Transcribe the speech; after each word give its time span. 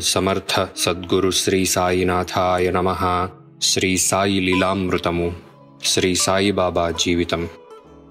సమర్థ 0.00 0.68
సద్గురు 0.76 1.30
శ్రీ 1.30 1.64
సాయినాథాయ 1.64 2.70
నమ. 2.70 2.96
శ్రీ 3.62 3.96
సాయి 3.96 4.40
లీలామృతము. 4.40 5.34
శ్రీ 5.84 6.14
సాయిబాబా 6.14 6.90
జీవితం. 6.90 7.48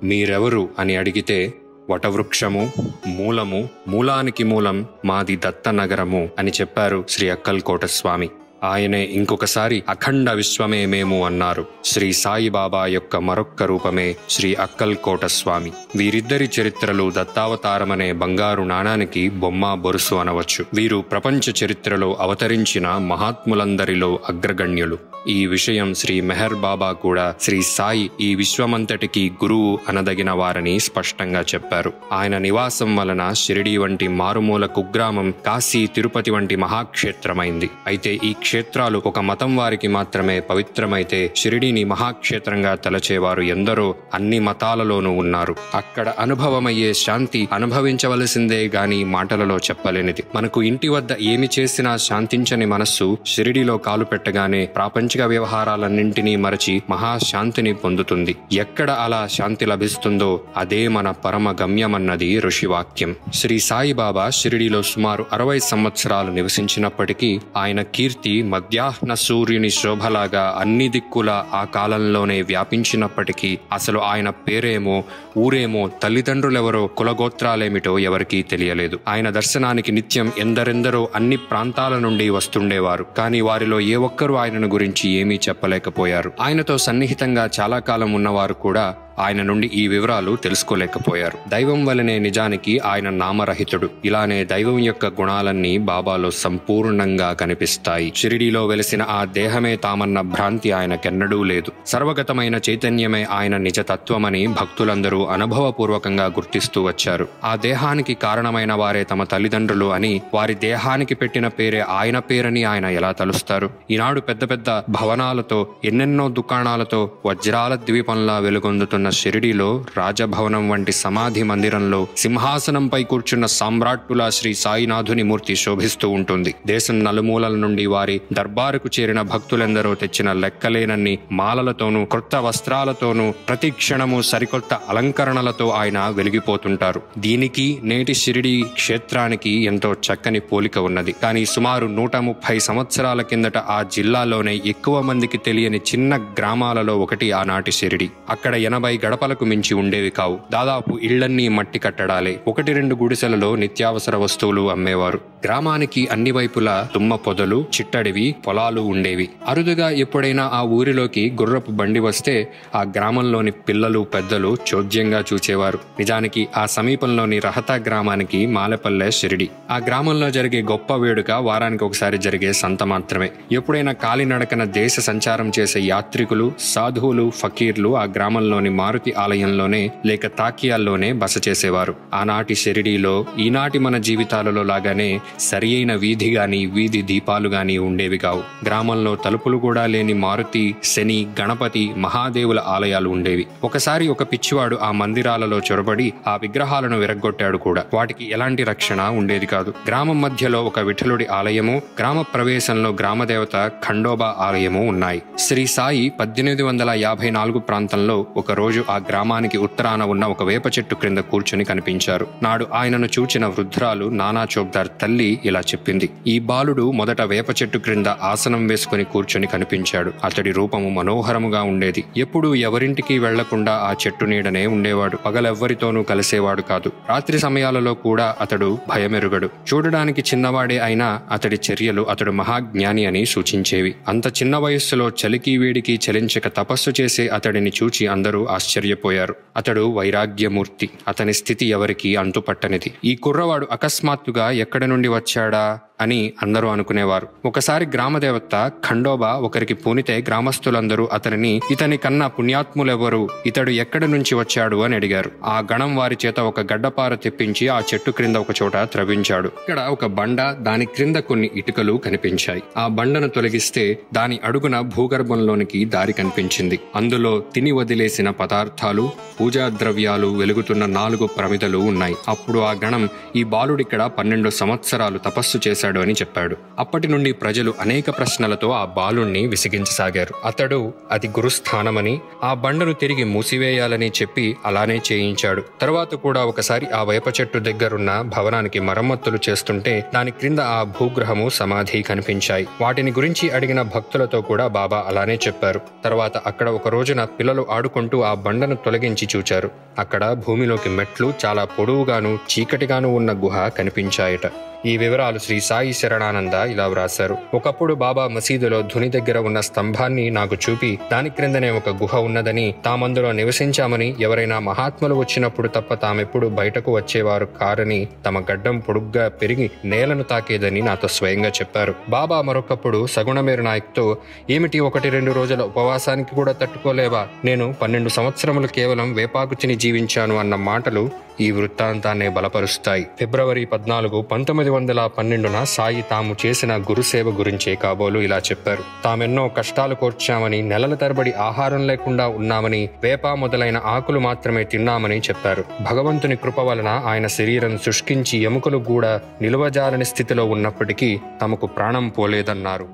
మీరెవరు 0.03 0.69
అని 0.79 0.95
అడిగితే 0.95 1.53
వటవృక్షము 1.89 2.73
మూలము 3.07 3.69
మూలానికి 3.87 4.43
మూలం 4.43 4.85
మాది 5.05 5.35
దత్తనగరము 5.35 6.29
అని 6.39 6.51
చెప్పారు 6.61 7.05
శ్రీ 7.09 7.29
అక్కల్కోట 7.29 7.85
స్వామి. 7.85 8.29
ఆయనే 8.63 9.03
ఇంకొకసారి 9.03 9.83
అఖండ 9.89 10.31
విశ్వమే 10.31 10.85
మేము 10.85 11.25
అన్నారు. 11.25 11.65
శ్రీ 11.85 12.13
సాయిబాబా 12.13 12.85
యొక్క 12.85 13.15
మరొక్క 13.15 13.63
రూపమే 13.63 14.15
శ్రీ 14.29 14.55
అక్కల్కోట 14.55 15.25
స్వామి. 15.25 15.71
వీరిద్దరి 15.95 16.49
చరిత్రలు 16.61 17.13
దత్తావతారమనే 17.17 18.13
బంగారు 18.13 18.63
నాణానికి 18.63 19.29
బొమ్మ 19.29 19.73
బొరుసు 19.73 20.15
అనవచ్చు. 20.15 20.65
వీరు 20.73 20.97
ప్రపంచ 20.97 21.65
చరిత్రలో 21.65 22.17
అవతరించిన 22.19 22.87
మహాత్ములందరిలో 22.87 24.19
అగ్రగణ్యులు. 24.29 24.97
ఈ 25.27 25.45
విషయం 25.45 25.93
శ్రీ 25.93 26.21
మెహర్ 26.21 26.53
బాబా 26.53 26.91
కూడా 26.91 27.35
శ్రీ 27.41 27.61
సాయి 27.61 28.11
ఈ 28.21 28.35
విశ్వమంతటికి 28.35 29.31
గురువు 29.43 29.79
అనదగిన 29.89 30.31
వారని 30.31 30.79
స్పష్టంగా 30.79 31.41
చెప్పారు. 31.41 31.93
ఆయన 32.11 32.37
నివాసం 32.37 32.95
వలన 32.95 33.33
షిరిడి 33.33 33.77
వంటి 33.77 34.07
మారుమూల 34.07 34.65
కుగ్రామం 34.65 35.33
కాశీ 35.45 35.87
తిరుపతి 35.87 36.31
వంటి 36.31 36.55
మహాక్షేత్రమైంది. 36.55 37.69
అయితే 37.87 38.19
ఈ 38.23 38.33
క్షేత్రాలు 38.45 39.01
ఒక 39.05 39.19
మతం 39.19 39.55
వారికి 39.57 39.87
మాత్రమే 39.87 40.39
పవిత్రమైతే 40.39 41.33
షిరిడీని 41.35 41.83
మహాక్షేత్రంగా 41.83 42.75
తలచేవారు 42.75 43.41
ఎందరో 43.41 43.95
అన్ని 44.13 44.39
మతాలలోనూ 44.39 45.11
ఉన్నారు. 45.11 45.55
అక్కడ 45.73 46.09
అనుభవమయ్యే 46.19 46.93
శాంతి 46.93 47.49
అనుభవించవలసిందే 47.53 48.71
గాని 48.75 49.03
మాటలలో 49.03 49.57
చెప్పలేనిది. 49.57 50.23
మనకు 50.35 50.63
ఇంటి 50.63 50.87
వద్ద 50.87 51.07
ఏమి 51.21 51.49
చేసినా 51.59 51.97
శాంతించని 51.97 52.65
మనస్సు 52.65 53.17
షిరిడిలో 53.25 53.77
కాలు 53.77 54.05
పెట్టగానే 54.05 54.65
ప్రాపంచిక 54.65 55.21
వ్యవహారాలన్నింటినీ 55.21 56.35
మరచి 56.35 56.81
మహాశాంతిని 56.89 57.73
పొందుతుంది. 57.73 58.35
ఎక్కడ 58.53 58.91
అలా 58.91 59.27
శాంతి 59.27 59.65
లభిస్తుందో 59.65 60.41
అదే 60.57 60.87
మన 60.87 61.11
పరమ 61.11 61.51
గమ్యమన్నది 61.51 62.39
ఋషివాక్యం. 62.39 63.15
శ్రీ 63.33 63.59
సాయిబాబా 63.59 64.29
షిరిడిలో 64.29 64.83
సుమారు 64.83 65.25
అరవై 65.33 65.59
సంవత్సరాలు 65.59 66.31
నివసించినప్పటికీ 66.31 67.39
ఆయన 67.57 67.81
కీర్తి 67.81 68.34
మధ్యాహ్న 68.41 69.13
సూర్యుని 69.13 69.69
శోభలాగా 69.69 70.57
అన్ని 70.59 70.89
దిక్కుల 70.89 71.43
ఆ 71.53 71.63
కాలంలోనే 71.63 72.41
వ్యాపించినప్పటికీ 72.41 73.57
అసలు 73.71 73.99
ఆయన 73.99 74.29
పేరేమో 74.29 75.03
ఊరేమో 75.37 75.89
తల్లిదండ్రులెవరో 76.03 76.87
కులగోత్రాలేమిటో 76.87 77.99
ఎవరికీ 77.99 78.41
తెలియలేదు. 78.41 78.99
ఆయన 79.07 79.29
దర్శనానికి 79.29 79.91
నిత్యం 79.91 80.31
ఎందరెందరో 80.37 81.09
అన్ని 81.15 81.37
ప్రాంతాల 81.37 81.97
నుండి 81.97 82.29
వస్తుండేవారు. 82.29 83.05
కానీ 83.17 83.41
వారిలో 83.41 83.79
ఏ 83.79 83.95
ఒక్కరూ 83.95 84.35
ఆయనను 84.35 84.67
గురించి 84.67 85.09
ఏమీ 85.09 85.35
చెప్పలేకపోయారు. 85.35 86.33
ఆయనతో 86.41 86.77
సన్నిహితంగా 86.77 87.49
చాలా 87.59 87.79
కాలం 87.79 88.13
ఉన్నవారు 88.13 88.53
కూడా 88.53 88.95
ఆయన 89.19 89.41
నుండి 89.41 89.67
ఈ 89.67 89.87
వివరాలు 89.87 90.35
తెలుసుకోలేకపోయారు. 90.35 91.49
దైవం 91.49 91.85
వలనే 91.85 92.19
నిజానికి 92.19 92.79
ఆయన 92.79 93.09
నామరహితుడు. 93.09 93.89
ఇలానే 94.05 94.45
దైవం 94.45 94.79
యొక్క 94.79 95.05
గుణాలన్నీ 95.05 95.77
బాబాలో 95.77 96.31
సంపూర్ణంగా 96.31 97.33
కనిపిస్తాయి. 97.33 98.13
షిరిడీలో 98.15 98.67
వెలిసిన 98.67 99.03
ఆ 99.09 99.25
దేహమే 99.25 99.75
తామన్న 99.75 100.21
భ్రాంతి 100.21 100.71
ఆయనకెన్నడూ 100.71 101.43
లేదు. 101.43 101.71
సర్వగతమైన 101.87 102.59
చైతన్యమే 102.69 103.23
ఆయన 103.23 103.57
నిజతత్వమని 103.57 104.47
భక్తులందరూ 104.47 105.25
అనుభవపూర్వకంగా 105.25 106.25
గుర్తిస్తూ 106.25 106.83
వచ్చారు. 106.83 107.27
ఆ 107.43 107.55
దేహానికి 107.55 108.13
కారణమైన 108.13 108.73
వారే 108.73 109.03
తమ 109.03 109.23
తల్లిదండ్రులు 109.23 109.93
అని 109.93 110.21
వారి 110.33 110.55
దేహానికి 110.55 111.15
పెట్టిన 111.15 111.47
పేరే 111.47 111.79
ఆయన 111.79 112.19
పేరని 112.19 112.63
ఆయన 112.63 112.85
ఎలా 112.85 113.11
తలుస్తారు? 113.11 113.69
ఈనాడు 113.91 114.21
పెద్ద 114.21 114.49
పెద్ద 114.51 114.69
భవనాలతో 114.69 115.67
ఎన్నెన్నో 115.85 116.29
దుకాణాలతో 116.29 117.11
వజ్రాల 117.25 117.75
ద్వీపంలా 117.75 118.37
వెలుగొందుతున్న 118.37 119.04
షిరిడిలో 119.09 119.85
రాజభవనం 119.97 120.69
వంటి 120.69 120.91
సమాధి 120.91 121.43
మందిరంలో 121.43 122.07
సింహాసనంపై 122.17 123.03
కూర్చున్న 123.03 123.45
సామ్రాట్టులా 123.45 124.29
శ్రీ 124.29 124.53
సాయినాథుని 124.53 125.23
మూర్తి 125.23 125.55
శోభిస్తూ 125.55 126.09
ఉంటుంది. 126.09 126.55
దేశం 126.67 127.03
నలుమూలల 127.03 127.55
నుండి 127.55 127.85
వారి 127.85 128.21
దర్బారుకు 128.33 128.89
చేరిన 128.99 129.21
భక్తులెందరో 129.21 129.95
తెచ్చిన 129.95 130.33
లెక్కలేనన్ని 130.33 131.19
మాలలతోనూ 131.31 132.05
కొత్త 132.05 132.35
వస్త్రాలతోనూ 132.35 133.31
ప్రతి 133.47 133.69
క్షణము 133.69 134.21
సరికొత్త 134.21 134.79
అలంకరణలతో 134.89 135.69
ఆయన 135.69 136.07
వెలిగిపోతుంటారు. 136.09 137.01
దీనికి 137.17 137.79
నేటి 137.83 138.13
షిరిడి 138.13 138.65
క్షేత్రానికి 138.73 139.49
ఎంతో 139.49 139.93
చక్కని 139.93 140.39
పోలిక 140.39 140.77
ఉన్నది. 140.77 141.11
కానీ 141.11 141.45
సుమారు 141.45 141.87
నూట 141.87 142.15
ముప్పై 142.15 142.59
సంవత్సరాల 142.59 143.21
కిందట 143.21 143.57
ఆ 143.57 143.83
జిల్లాలోనే 143.83 144.61
ఎక్కువ 144.65 145.01
మందికి 145.01 145.37
తెలియని 145.37 145.77
చిన్న 145.77 146.17
గ్రామాలలో 146.17 146.97
ఒకటి 146.99 147.31
ఆనాటి 147.31 147.71
షిరిడి. 147.71 148.09
అక్కడ 148.29 148.55
ఎనభై 148.55 148.94
గడపలకు 149.05 149.45
మించి 149.45 149.73
ఉండేవి 149.73 150.09
కావు. 150.09 150.39
దాదాపు 150.51 150.99
ఇళ్ళన్నీ 151.03 151.47
మట్టి 151.47 151.79
కట్టడాలే. 151.79 152.39
ఒకటి 152.47 152.73
రెండు 152.73 152.95
గుడిసెలలో 152.95 153.55
నిత్యావసర 153.55 154.15
వస్తువులు 154.15 154.71
అమ్మేవారు. 154.71 155.19
గ్రామానికి 155.45 156.07
అన్ని 156.11 156.31
వైపులా 156.31 156.87
తుమ్మ 156.93 157.15
పొదలు 157.15 157.65
చిట్టడివి 157.77 158.35
పొలాలు 158.47 158.81
ఉండేవి. 158.81 159.29
అరుదుగా 159.47 159.89
ఎప్పుడైనా 159.89 160.51
ఆ 160.53 160.61
ఊరిలోకి 160.61 161.37
గుర్రపు 161.41 161.71
బండి 161.71 161.99
వస్తే 161.99 162.47
ఆ 162.75 162.81
గ్రామంలోని 162.81 163.51
పిల్లలు 163.51 163.99
పెద్దలు 163.99 164.57
చోద్యంగా 164.73 165.23
చూచేవారు. 165.33 165.79
నిజానికి 165.99 166.47
ఆ 166.57 166.65
సమీపంలోని 166.65 167.39
రహతా 167.39 167.75
గ్రామానికి 167.75 168.45
మాలపల్లె 168.45 169.11
షిరిడి. 169.11 169.49
ఆ 169.71 169.77
గ్రామంలో 169.77 170.29
జరిగే 170.29 170.61
గొప్ప 170.61 170.93
వేడుక 170.93 171.31
వారానికి 171.31 171.83
ఒకసారి 171.83 172.17
జరిగే 172.17 172.53
సంత 172.53 172.83
మాత్రమే. 172.83 173.29
ఎప్పుడైనా 173.51 173.91
కాలినడకన 173.91 174.63
దేశ 174.63 174.99
సంచారం 174.99 175.51
చేసే 175.59 175.79
యాత్రికులు 175.79 176.51
సాధువులు 176.59 177.31
ఫకీర్లు 177.35 177.97
ఆ 177.97 178.03
గ్రామంలోని 178.03 178.69
మారుతి 178.85 179.11
ఆలయంలోనే 179.13 179.81
లేక 180.05 180.25
తాకియాల్లోనే 180.39 181.09
బస 181.21 181.35
చేసేవారు 181.47 181.93
ఆనాటి 182.13 182.55
షిరిడీలో 182.55 183.13
ఈనాటి 183.39 183.77
మన 183.85 183.97
జీవితాలలో 184.07 184.63
లాగానే 184.63 185.07
సరి 185.39 185.69
అయిన 185.75 185.93
వీధి 186.03 186.29
గాని 186.33 186.59
వీధి 186.65 187.01
దీపాలు 187.01 187.49
గాని 187.49 187.75
ఉండేవి 187.77 188.17
కావు. 188.17 188.41
గ్రామంలో 188.65 189.11
తలుపులు 189.15 189.57
కూడా 189.57 189.83
లేని 189.93 190.15
మారుతి 190.25 190.63
శని 190.83 191.17
గణపతి 191.41 191.83
మహాదేవుల 191.97 192.59
ఆలయాలు 192.73 193.09
ఉండేవి. 193.15 193.45
ఒకసారి 193.63 194.05
ఒక 194.07 194.23
పిచ్చివాడు 194.31 194.75
ఆ 194.87 194.91
మందిరాలలో 195.01 195.57
చొరబడి 195.67 196.07
ఆ 196.27 196.33
విగ్రహాలను 196.41 196.99
విరగ్గొట్టాడు 196.99 197.57
కూడా. 197.65 197.83
వాటికి 197.93 198.25
ఎలాంటి 198.31 198.63
రక్షణ 198.71 199.01
ఉండేది 199.19 199.45
కాదు. 199.45 199.73
గ్రామం 199.87 200.19
మధ్యలో 200.25 200.61
ఒక 200.69 200.79
విఠలుడి 200.89 201.27
ఆలయము 201.39 201.75
గ్రామ 201.99 202.19
ప్రవేశంలో 202.35 202.91
గ్రామదేవత 203.01 203.55
ఖండోబా 203.87 204.29
ఆలయము 204.45 204.83
ఉన్నాయి. 204.93 205.21
శ్రీ 205.39 205.65
సాయి 205.77 206.05
పద్దెనిమిది 206.19 206.63
వందల 206.69 206.91
యాభై 207.05 207.29
నాలుగు 207.29 207.59
ప్రాంతంలో 207.69 208.17
ఒక 208.41 208.51
రోజు 208.61 208.74
ఆ 208.89 208.97
గ్రామానికి 208.97 209.57
ఉత్తరాన 209.57 210.03
ఉన్న 210.03 210.25
ఒక 210.25 210.43
వేప 210.43 210.67
చెట్టు 210.67 210.95
క్రింద 210.95 211.17
కూర్చుని 211.17 211.63
కనిపించారు. 211.63 212.27
నాడు 212.43 212.67
ఆయనను 212.73 213.05
చూచిన 213.05 213.45
వృద్ధురాలు 213.45 214.05
నానా 214.05 214.47
చోప్దార్ 214.57 214.87
తల్లి 215.01 215.39
ఇలా 215.45 215.59
చెప్పింది. 215.59 216.09
ఈ 216.27 216.39
బాలుడు 216.39 216.91
మొదట 216.91 217.21
వేప 217.21 217.49
చెట్టు 217.49 217.77
క్రింద 217.77 218.07
ఆసనం 218.07 218.67
వేసుకుని 218.67 219.03
కూర్చుని 219.03 219.47
కనిపించాడు. 219.47 220.13
అతడి 220.23 220.51
రూపము 220.51 220.89
మనోహరముగా 220.89 221.63
ఉండేది. 221.63 222.03
ఎప్పుడూ 222.17 222.55
ఎవరింటికి 222.55 223.19
వెళ్ళకుండా 223.19 223.71
ఆ 223.71 223.95
చెట్టు 224.07 224.25
నీడనే 224.25 224.67
ఉండేవాడు. 224.67 225.17
పగలెవ్వరితోనూ 225.17 226.03
కలిసేవాడు 226.03 226.61
కాదు. 226.61 226.91
రాత్రి 227.09 227.39
సమయాలలో 227.39 227.93
కూడా 227.93 228.35
అతడు 228.41 228.77
భయమెరుగడు. 228.89 229.49
చూడడానికి 229.73 230.21
చిన్నవాడే 230.21 230.79
అయినా 230.79 231.21
అతడి 231.31 231.55
చర్యలు 231.55 232.01
అతడు 232.01 232.31
మహాజ్ఞాని 232.31 233.05
అని 233.05 233.25
సూచించేవి. 233.25 233.95
అంత 234.07 234.27
చిన్న 234.27 234.57
వయస్సులో 234.57 235.09
చలికి 235.09 235.57
వేడికి 235.57 235.99
చలించక 236.09 236.47
తపస్సు 236.47 236.91
చేసే 237.01 237.27
అతడిని 237.27 237.71
చూచి 237.83 238.07
అందరూ 238.07 238.45
ఆశ్చర్యపోయారు. 238.65 239.35
అతడు 239.57 239.91
వైరాగ్యమూర్తి. 239.91 240.89
అతని 241.07 241.33
స్థితి 241.33 241.65
ఎవరికి 241.65 242.15
అంతుపట్టనిది. 242.15 242.93
ఈ 243.05 243.15
కుర్రవాడు 243.15 243.67
అకస్మాత్తుగా 243.71 244.51
ఎక్కడి 244.51 244.87
నుండి 244.87 245.07
వచ్చాడా? 245.07 245.79
అని 246.01 246.33
అందరూ 246.41 246.67
అనుకునేవారు. 246.67 247.27
ఒకసారి 247.45 247.85
గ్రామదేవత 247.85 248.71
ఖండోబా 248.89 249.33
ఒకరికి 249.33 249.73
పూనితే 249.73 250.23
గ్రామస్తులందరూ 250.27 251.09
అతనిని 251.13 251.61
ఇతని 251.71 251.97
కన్నా 251.97 252.27
పుణ్యాత్ములెవరు? 252.27 253.29
ఇతడు 253.45 253.69
ఎక్కడి 253.69 254.07
నుంచి 254.07 254.35
వచ్చాడు? 254.35 254.77
అని 254.77 254.95
అడిగారు. 254.95 255.31
ఆ 255.43 255.63
గణం 255.73 255.95
వారి 255.95 256.17
చేత 256.25 256.39
ఒక 256.39 256.59
గడ్డపార 256.59 257.15
తెప్పించి 257.15 257.67
ఆ 257.67 257.79
చెట్టు 257.79 258.11
క్రింద 258.11 258.35
ఒక 258.35 258.47
చోట 258.63 258.77
త్రవించాడు 258.77 259.47
ఇక్కడ 259.47 259.79
ఒక 259.79 260.05
బండ 260.05 260.41
దాని 260.41 260.85
క్రింద 260.85 261.15
కొన్ని 261.15 261.49
ఇటుకలు 261.55 262.01
కనిపించాయి. 262.05 262.63
ఆ 262.77 262.87
బండను 262.87 263.27
తొలగిస్తే 263.27 263.97
దాని 264.13 264.39
అడుగున 264.43 264.79
భూగర్భంలోనికి 264.79 265.85
దారి 265.85 266.13
కనిపించింది. 266.13 266.79
అందులో 266.95 267.43
తిని 267.53 267.71
వదిలేసిన 267.71 268.29
పదార్థాలు 268.29 269.09
పూజా 269.41 269.69
ద్రవ్యాలు 269.69 270.27
వెలుగుతున్న 270.27 270.85
నాలుగు 270.85 271.27
ప్రమిదలు 271.27 271.77
ఉన్నాయి. 271.77 272.15
అప్పుడు 272.27 272.59
ఆ 272.59 272.71
గణం 272.71 273.09
ఈ 273.35 273.43
బాలుడిక్కడ 273.43 274.03
పన్నెండు 274.03 274.49
సంవత్సరాలు 274.49 275.17
తపస్సు 275.17 275.59
చేశాడు. 275.67 275.84
చేశాడు 275.85 275.99
అని 275.99 276.13
చెప్పాడు. 276.13 276.55
అప్పటి 276.79 277.07
నుండి 277.07 277.31
ప్రజలు 277.31 277.73
అనేక 277.79 278.09
ప్రశ్నలతో 278.09 278.71
ఆ 278.71 278.85
బాలుణ్ణి 278.85 279.47
విసిగించసాగారు. 279.47 280.33
అతడు 280.45 280.93
అది 281.11 281.27
గురుస్థానమని 281.27 282.19
ఆ 282.43 282.53
బండను 282.53 282.93
తిరిగి 282.93 283.23
మూసివేయాలని 283.23 284.09
చెప్పి 284.21 284.57
అలానే 284.65 285.01
చేయించాడు. 285.11 285.63
తర్వాత 285.81 286.15
కూడా 286.15 286.45
ఒకసారి 286.45 286.87
ఆ 286.89 287.03
వేప 287.03 287.27
చెట్టు 287.27 287.59
దగ్గరున్న 287.59 288.21
భవనానికి 288.21 288.79
మరమ్మతులు 288.79 289.39
చేస్తుంటే 289.49 290.05
దాని 290.15 290.31
క్రింద 290.31 290.59
ఆ 290.59 290.83
భూగ్రహము 290.83 291.49
సమాధి 291.49 292.01
కనిపించాయి. 292.01 292.67
వాటిని 292.81 293.11
గురించి 293.11 293.49
అడిగిన 293.49 293.81
భక్తులతో 293.81 294.41
కూడా 294.41 294.67
బాబా 294.67 295.03
అలానే 295.07 295.35
చెప్పారు. 295.47 295.81
తర్వాత 296.03 296.37
అక్కడ 296.37 296.69
ఒక 296.69 296.87
రోజున 296.87 297.23
పిల్లలు 297.23 297.65
ఆడుకుంటూ 297.69 298.21
ఆ 298.21 298.33
బండను 298.33 298.75
తొలగించి 298.75 299.27
చూచారు. 299.35 299.69
అక్కడ 299.99 300.33
భూమిలోకి 300.47 300.89
మెట్లు 300.89 301.33
చాలా 301.45 301.65
పొడవుగాను 301.65 302.39
చీకటిగాను 302.51 303.09
ఉన్న 303.15 303.31
గుహ 303.31 303.67
కనిపించాయట. 303.67 304.47
ఈ 304.85 304.97
వివరాలు 304.97 305.39
శ్రీ 305.39 305.59
సాయి 305.59 305.93
శరణానంద 305.93 306.53
ఇలా 306.53 306.87
వ్రాశారు. 306.87 307.37
ఒకప్పుడు 307.53 307.93
బాబా 307.93 308.27
మసీదులో 308.27 308.81
ధుని 308.81 309.09
దగ్గర 309.09 309.37
ఉన్న 309.37 309.59
స్తంభాన్ని 309.59 310.29
నాకు 310.29 310.55
చూపి 310.55 310.99
దాని 311.11 311.29
క్రిందనే 311.29 311.69
ఒక 311.69 311.89
గుహ 311.89 312.15
ఉన్నదని 312.15 312.75
తామందులో 312.85 313.31
నివసించామని 313.31 314.15
ఎవరైనా 314.19 314.59
మహాత్ములు 314.59 315.15
వచ్చినప్పుడు 315.15 315.67
తప్ప 315.67 315.93
తామెప్పుడు 315.93 316.47
బయటకు 316.47 316.95
వచ్చేవారు 316.95 317.45
కారని 317.45 318.07
తమ 318.25 318.39
గడ్డం 318.39 318.79
పొడుగ్గా 318.79 319.27
పెరిగి 319.27 319.71
నేలను 319.85 320.23
తాకేదని 320.23 320.81
నాతో 320.81 321.07
స్వయంగా 321.07 321.49
చెప్పారు. 321.49 321.95
బాబా 322.09 322.41
మరొకప్పుడు 322.41 323.07
సగుణమేరు 323.07 323.61
నాయక్తో 323.61 324.17
ఏమిటి 324.49 324.79
ఒకటి 324.79 325.09
రెండు 325.09 325.31
రోజుల 325.31 325.61
ఉపవాసానికి 325.61 326.35
కూడా 326.35 326.51
తట్టుకోలేవా? 326.51 327.27
నేను 327.45 327.73
పన్నెండు 327.81 328.09
సంవత్సరములు 328.09 328.67
కేవలం 328.67 329.13
వేపాకుచిని 329.13 329.75
జీవించాను 329.75 330.37
అన్న 330.37 330.55
మాటలు 330.55 331.09
ఈ 331.41 331.51
వృత్తాంతాన్ని 331.51 332.29
బలపరుస్తాయి. 332.29 333.07
ఫిబ్రవరి 333.19 333.65
పద్నాలుగు 333.65 334.21
పంతొమ్మిది 334.21 334.69
వందల 334.75 335.09
పన్నెండున 335.17 335.63
సాయి 335.63 336.01
తాము 336.11 336.35
చేసిన 336.45 336.77
గురుసేవ 336.77 337.29
గురించే 337.29 337.75
కాబోలు 337.75 338.19
ఇలా 338.19 338.37
చెప్పారు. 338.37 338.83
తామెన్నో 339.03 339.47
కష్టాలు 339.47 339.95
కోర్చామని 339.95 340.61
నెలల 340.61 340.93
తరబడి 340.93 341.33
ఆహారం 341.33 341.87
లేకుండా 341.87 342.27
ఉన్నామని 342.27 342.89
వేప 343.03 343.27
మొదలైన 343.27 343.81
ఆకులు 343.85 344.19
మాత్రమే 344.19 344.63
తిన్నామని 344.63 345.19
చెప్పారు. 345.19 345.65
భగవంతుని 345.81 346.35
కృప 346.35 346.59
వలన 346.59 347.01
ఆయన 347.05 347.27
శరీరం 347.27 347.77
శుష్కించి 347.77 348.39
ఎముకలు 348.39 348.77
కూడా 348.77 349.21
నిలువజాలని 349.41 350.05
స్థితిలో 350.05 350.45
ఉన్నప్పటికీ 350.45 351.19
తమకు 351.41 351.65
ప్రాణం 351.65 352.09
పోలేదన్నారు. 352.09 352.87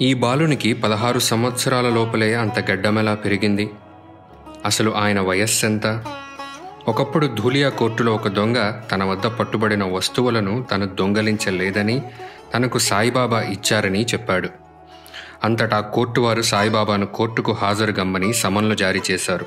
ఈ 0.00 0.14
బాలునికి 0.14 0.72
పదహారు 0.72 1.18
సంవత్సరాల 1.18 1.88
లోపలే 1.88 2.34
అంత 2.34 2.70
గడ్డమెలా 2.70 3.14
పెరిగింది? 3.14 3.70
అసలు 4.64 4.90
ఆయన 4.96 5.20
వయస్సెంత? 5.20 5.86
ఒకప్పుడు 6.88 7.26
ధూలియా 7.26 7.68
కోర్టులో 7.68 8.14
ఒక 8.14 8.28
దొంగ 8.28 8.80
తన 8.92 9.04
వద్ద 9.04 9.26
పట్టుబడిన 9.26 9.84
వస్తువులను 9.84 10.62
తను 10.62 10.86
దొంగలించలేదని 10.86 12.02
తనకు 12.54 12.78
సాయిబాబా 12.78 13.40
ఇచ్చారని 13.42 14.04
చెప్పాడు. 14.04 14.48
అంతటా 15.44 15.80
కోర్టు 15.80 16.20
వారు 16.20 16.42
సాయిబాబాను 16.42 17.06
కోర్టుకు 17.06 17.52
హాజరుగమ్మని 17.52 18.34
సమన్లు 18.34 18.74
జారీ 18.74 19.00
చేశారు. 19.10 19.46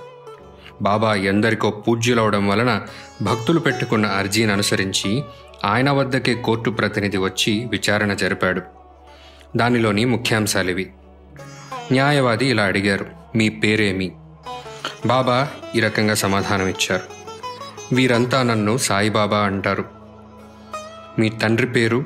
బాబా 0.82 1.16
ఎందరికో 1.16 1.70
పూజ్యులవడం 1.70 2.48
వలన 2.48 2.82
భక్తులు 3.22 3.60
పెట్టుకున్న 3.60 4.06
అర్జీని 4.06 4.52
అనుసరించి 4.52 5.24
ఆయన 5.66 5.92
వద్దకే 5.92 6.34
కోర్టు 6.34 6.70
ప్రతినిధి 6.70 7.18
వచ్చి 7.18 7.68
విచారణ 7.72 8.14
జరిపాడు. 8.14 8.62
దానిలోని 9.58 10.06
ముఖ్యాంశాలివి. 10.06 10.92
న్యాయవాది 11.92 12.46
ఇలా 12.46 12.64
అడిగారు. 12.64 13.06
మీ 13.36 13.50
పేరేమి? 13.50 14.12
బాబా 15.06 15.48
ఈ 15.76 15.80
రకంగా 15.80 16.14
సమాధానం 16.14 16.68
ఇచ్చారు 16.68 17.17
వీరంతా 17.94 18.44
నన్ను 18.44 18.78
సాయిబాబా 18.78 19.38
అంటారు. 19.38 19.86
మీ 21.20 21.30
తండ్రి 21.30 21.68
పేరు? 21.68 22.06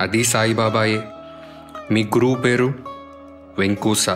అది 0.00 0.24
సాయిబాబాయే. 0.24 1.02
మీ 1.90 2.04
గురువు 2.04 2.34
పేరు? 2.34 2.74
వెంకూస. 3.58 4.10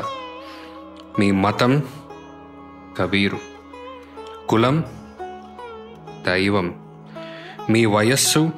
మీ 1.19 1.31
మతం? 1.31 1.83
కబీరు. 2.99 3.39
కులం? 4.49 4.85
దైవం. 6.27 6.75
మీ 7.71 7.85
వయస్సు? 7.85 8.51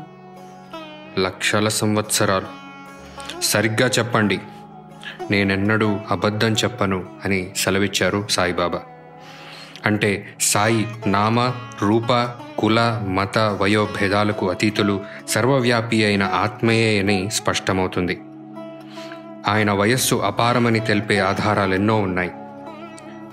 లక్షల 1.18 1.68
సంవత్సరాలు. 1.68 2.46
సరిగ్గా 3.40 3.90
చెప్పండి. 3.98 4.40
నేనెన్నడూ 5.30 5.98
అబద్ధం 6.10 6.52
చెప్పను 6.52 7.20
అని 7.24 7.54
సెలవిచ్చారు 7.56 8.26
సాయిబాబా. 8.30 8.82
అంటే 9.86 10.34
సాయి 10.40 10.88
నామ 11.06 11.40
రూప 11.82 12.12
కుల 12.58 13.02
మత 13.08 13.38
వయోభేదాలకు 13.38 14.50
అతీతులు 14.50 15.00
సర్వవ్యాపి 15.28 16.04
అయిన 16.04 16.22
ఆత్మయే 16.22 16.98
అని 16.98 17.30
స్పష్టమవుతుంది. 17.30 18.20
ఆయన 19.48 19.72
వయస్సు 19.72 20.14
అపారమని 20.14 20.80
తెలిపే 20.80 21.18
ఆధారాలెన్నో 21.18 21.96
ఉన్నాయి. 21.96 22.30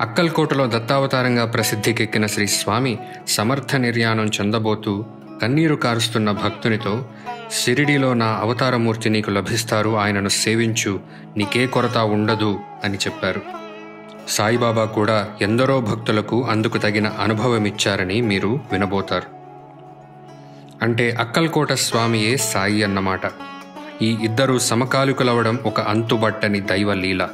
అక్కల్కోటలో 0.01 0.67
దత్తావతారంగా 0.67 1.45
ప్రసిద్ధికెక్కిన 1.45 2.25
శ్రీ 2.25 2.47
స్వామి 2.47 2.99
సమర్థ 3.27 3.75
నిర్యాణం 3.75 4.25
చెందబోతూ 4.25 5.05
కన్నీరు 5.41 5.75
కారుస్తున్న 5.75 6.31
భక్తునితో 6.31 7.05
సిరిడిలో 7.51 8.13
నా 8.13 8.39
అవతారమూర్తి 8.41 9.09
నీకు 9.09 9.31
లభిస్తారు 9.31 9.97
ఆయనను 9.97 10.29
సేవించు 10.29 10.99
నీకే 11.37 11.67
కొరత 11.67 11.97
ఉండదు 11.97 12.59
అని 12.83 12.97
చెప్పారు. 12.97 13.64
సాయిబాబా 14.29 14.85
కూడా 14.85 15.27
ఎందరో 15.41 15.81
భక్తులకు 15.81 16.43
అందుకు 16.43 16.77
తగిన 16.77 17.07
అనుభవమిచ్చారని 17.07 18.21
మీరు 18.21 18.59
వినబోతారు. 18.71 19.35
అంటే 20.81 21.11
అక్కల్కోట 21.11 21.73
స్వామియే 21.73 22.37
సాయి 22.37 22.83
అన్నమాట. 22.83 23.21
ఈ 24.01 24.17
ఇద్దరు 24.23 24.59
సమకాలికులవడం 24.59 25.59
ఒక 25.65 25.81
అంతుబట్టని 25.81 26.61
దైవ 26.61 26.93
లీల 26.93 27.27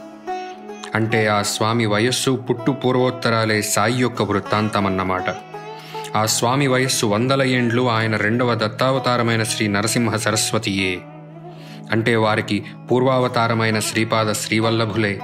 అంటే 0.95 1.27
ఆ 1.27 1.41
స్వామి 1.41 1.85
వయస్సు 1.85 2.31
పుట్టు 2.31 2.71
పూర్వోత్తరాలే 2.71 3.61
సాయి 3.61 4.01
యొక్క 4.01 4.21
వృత్తాంతమన్నమాట. 4.21 5.23
ఆ 6.15 6.25
స్వామి 6.25 6.67
వయస్సు 6.67 7.05
వందల 7.05 7.43
ఏండ్లు 7.43 7.89
ఆయన 7.89 8.15
రెండవ 8.15 8.55
దత్తావతారమైన 8.55 9.43
శ్రీ 9.43 9.67
నరసింహ 9.67 10.15
సరస్వతియే. 10.15 11.01
అంటే 11.91 12.15
వారికి 12.15 12.63
పూర్వావతారమైన 12.91 13.79
శ్రీపాద 13.79 14.31
శ్రీవల్లభులే. 14.31 15.19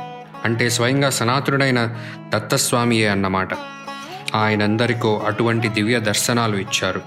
అంటే 0.46 0.70
స్వయంగా 0.70 1.10
సనాతుడైన 1.10 1.96
దత్తస్వామియే 2.30 3.08
అన్నమాట. 3.08 3.50
ఆయనందరికో 4.36 5.24
అటువంటి 5.26 5.68
దివ్య 5.68 6.00
దర్శనాలు 6.00 6.58
ఇచ్చారు. 6.58 7.02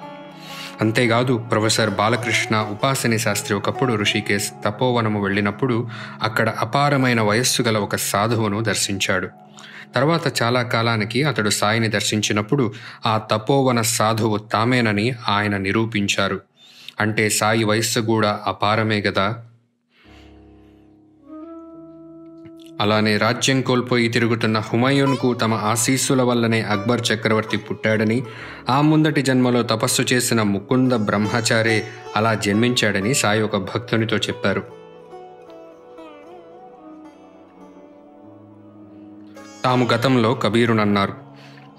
అంతేకాదు 0.80 1.36
ప్రొఫెసర్ 1.38 1.90
బాలకృష్ణ 1.90 2.66
ఉపాసని 2.70 3.18
శాస్త్రి 3.18 3.56
ఒకప్పుడు 3.56 3.94
ఋషికేశ్ 3.94 4.50
తపోవనము 4.64 5.22
వెళ్ళినప్పుడు 5.22 5.88
అక్కడ 6.22 6.48
అపారమైన 6.48 7.20
వయస్సు 7.20 7.62
గల 7.62 7.78
ఒక 7.78 7.96
సాధువును 7.96 8.60
దర్శించాడు. 8.60 9.28
తర్వాత 9.94 10.42
చాలా 10.42 10.62
కాలానికి 10.62 11.24
అతడు 11.24 11.50
సాయిని 11.50 11.88
దర్శించినప్పుడు 11.88 12.72
ఆ 13.06 13.18
తపోవన 13.18 13.82
సాధువు 13.82 14.36
తామేనని 14.38 15.14
ఆయన 15.28 15.56
నిరూపించారు. 15.56 16.40
అంటే 17.00 17.28
సాయి 17.28 17.64
వయస్సు 17.64 18.00
కూడా 18.00 18.40
అపారమే 18.46 19.00
గదా? 19.00 19.44
అలానే 22.80 23.16
రాజ్యం 23.16 23.60
కోల్పోయి 23.60 24.08
తిరుగుతున్న 24.08 24.58
హుమాయూన్కు 24.58 25.34
తమ 25.34 25.54
ఆశీస్సుల 25.54 26.22
వల్లనే 26.22 26.62
అక్బర్ 26.62 27.06
చక్రవర్తి 27.12 27.56
పుట్టాడని 27.56 28.22
ఆ 28.68 28.80
ముందటి 28.80 29.22
జన్మలో 29.22 29.62
తపస్సు 29.62 30.02
చేసిన 30.02 30.42
ముకుంద 30.42 30.92
బ్రహ్మచారి 30.92 31.82
అలా 32.16 32.34
జన్మించాడని 32.34 33.14
సాయి 33.14 33.42
ఒక 33.42 33.56
భక్తునితో 33.56 34.16
చెప్పారు. 34.16 34.62
తాము 39.64 39.88
గతంలో 39.92 40.34
కబీరునన్నారు. 40.34 41.14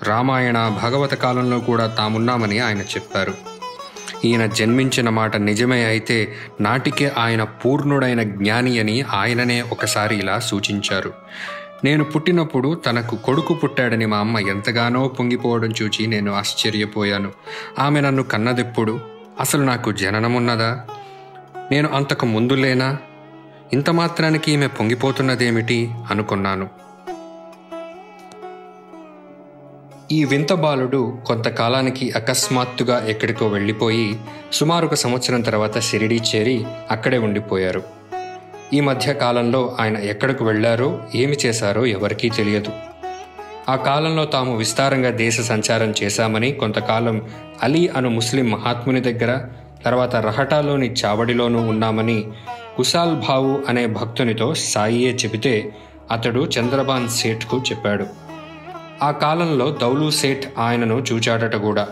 రామాయణ 0.04 0.80
భాగవత 0.84 1.14
కాలంలో 1.14 1.60
కూడా 1.60 1.88
తామున్నామని 1.88 2.60
ఆయన 2.60 2.82
చెప్పారు. 2.82 3.51
ఈయన 4.26 4.46
జన్మించిన 4.46 5.10
మాట 5.10 5.36
నిజమే 5.36 5.86
అయితే 5.86 6.34
నాటికే 6.62 7.12
ఆయన 7.18 7.44
పూర్ణుడైన 7.44 8.24
జ్ఞాని 8.24 8.80
అని 8.80 9.02
ఆయననే 9.02 9.62
ఒకసారి 9.62 10.16
ఇలా 10.16 10.40
సూచించారు. 10.40 11.14
నేను 11.84 12.04
పుట్టినప్పుడు 12.04 12.82
తనకు 12.86 13.16
కొడుకు 13.16 13.54
పుట్టాడని 13.54 14.06
మా 14.06 14.18
అమ్మ 14.18 14.38
ఎంతగానో 14.38 15.08
పొంగిపోవడం 15.08 15.74
చూచి 15.82 16.08
నేను 16.08 16.34
ఆశ్చర్యపోయాను. 16.34 17.32
ఆమె 17.80 18.02
నన్ను 18.02 18.24
కన్నదెప్పుడు? 18.24 19.00
అసలు 19.40 19.64
నాకు 19.64 19.92
జననమున్నదా? 19.92 20.86
నేను 21.72 21.90
అంతకు 21.94 22.26
ముందు 22.26 22.54
లేనా 22.54 22.98
ఇంత 23.74 23.90
మాత్రానికి 23.90 24.52
ఈమె 24.52 24.68
పొంగిపోతున్నదేమిటి? 24.68 25.92
అనుకున్నాను. 26.12 26.70
ఈ 30.12 30.24
వింత 30.24 30.54
బాలుడు 30.54 31.18
కొంతకాలానికి 31.26 32.12
అకస్మాత్తుగా 32.12 33.06
ఎక్కడికో 33.08 33.48
వెళ్ళిపోయి 33.48 34.16
సుమారు 34.54 34.86
ఒక 34.86 34.94
సంవత్సరం 34.94 35.42
తర్వాత 35.42 35.80
షిరిడీ 35.80 36.20
చేరి 36.36 36.66
అక్కడే 36.92 37.18
ఉండిపోయారు. 37.18 37.84
ఈ 38.74 38.80
మధ్య 38.80 39.14
కాలంలో 39.14 39.78
ఆయన 39.80 39.98
ఎక్కడికి 39.98 40.44
వెళ్ళారో 40.44 41.02
ఏమి 41.16 41.38
చేశారో 41.46 41.86
ఎవరికీ 41.86 42.30
తెలియదు. 42.30 42.72
ఆ 43.70 43.76
కాలంలో 43.76 44.26
తాము 44.26 44.58
విస్తారంగా 44.58 45.10
దేశ 45.10 45.42
సంచారం 45.42 45.94
చేశామని 46.04 46.52
కొంతకాలం 46.52 47.30
అలీ 47.64 47.88
అను 47.88 48.10
ముస్లిం 48.10 48.52
మహాత్ముని 48.52 49.02
దగ్గర 49.02 49.42
తర్వాత 49.86 50.16
రహటాలోని 50.16 50.94
చావడిలోనూ 50.94 51.60
ఉన్నామని 51.60 52.28
కుసాల్ 52.78 53.16
భావు 53.16 53.62
అనే 53.70 53.86
భక్తునితో 53.86 54.54
సాయియే 54.54 55.12
చెబితే 55.12 55.74
అతడు 56.12 56.50
చంద్రబాన్ 56.60 57.10
సేఠ్కు 57.10 57.58
చెప్పాడు. 57.70 58.31
ఆ 59.02 59.12
కాలంలో 59.12 59.72
దౌలు 59.82 60.10
సేఠ్ 60.10 60.60
ఆయనను 60.60 61.04
చూచాడట 61.12 61.56
కూడా. 61.56 61.88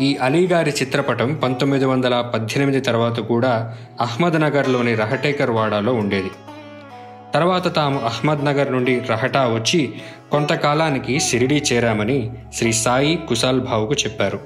ఈ 0.00 0.16
అలీగారి 0.16 0.70
చిత్రపటం 0.70 1.34
పంతొమ్మిది 1.34 1.84
వందల 1.84 2.20
పద్దెనిమిది 2.20 2.80
తర్వాత 2.80 3.20
కూడా 3.20 3.76
అహ్మద్నగర్లోని 4.00 4.94
రహటేకర్ 4.94 5.50
వాడాలో 5.50 5.94
ఉండేది. 5.94 6.30
తర్వాత 7.34 7.74
తాము 7.74 8.00
అహ్మద్నగర్ 8.04 8.72
నుండి 8.72 9.00
రహటా 9.10 9.46
వచ్చి 9.46 9.94
కొంతకాలానికి 10.30 11.20
షిరిడీ 11.20 11.62
చేరామని 11.72 12.30
శ్రీ 12.54 12.72
సాయి 12.72 13.16
కుశాల్ 13.28 13.60
భావుకు 13.60 13.94
చెప్పారు. 13.94 14.40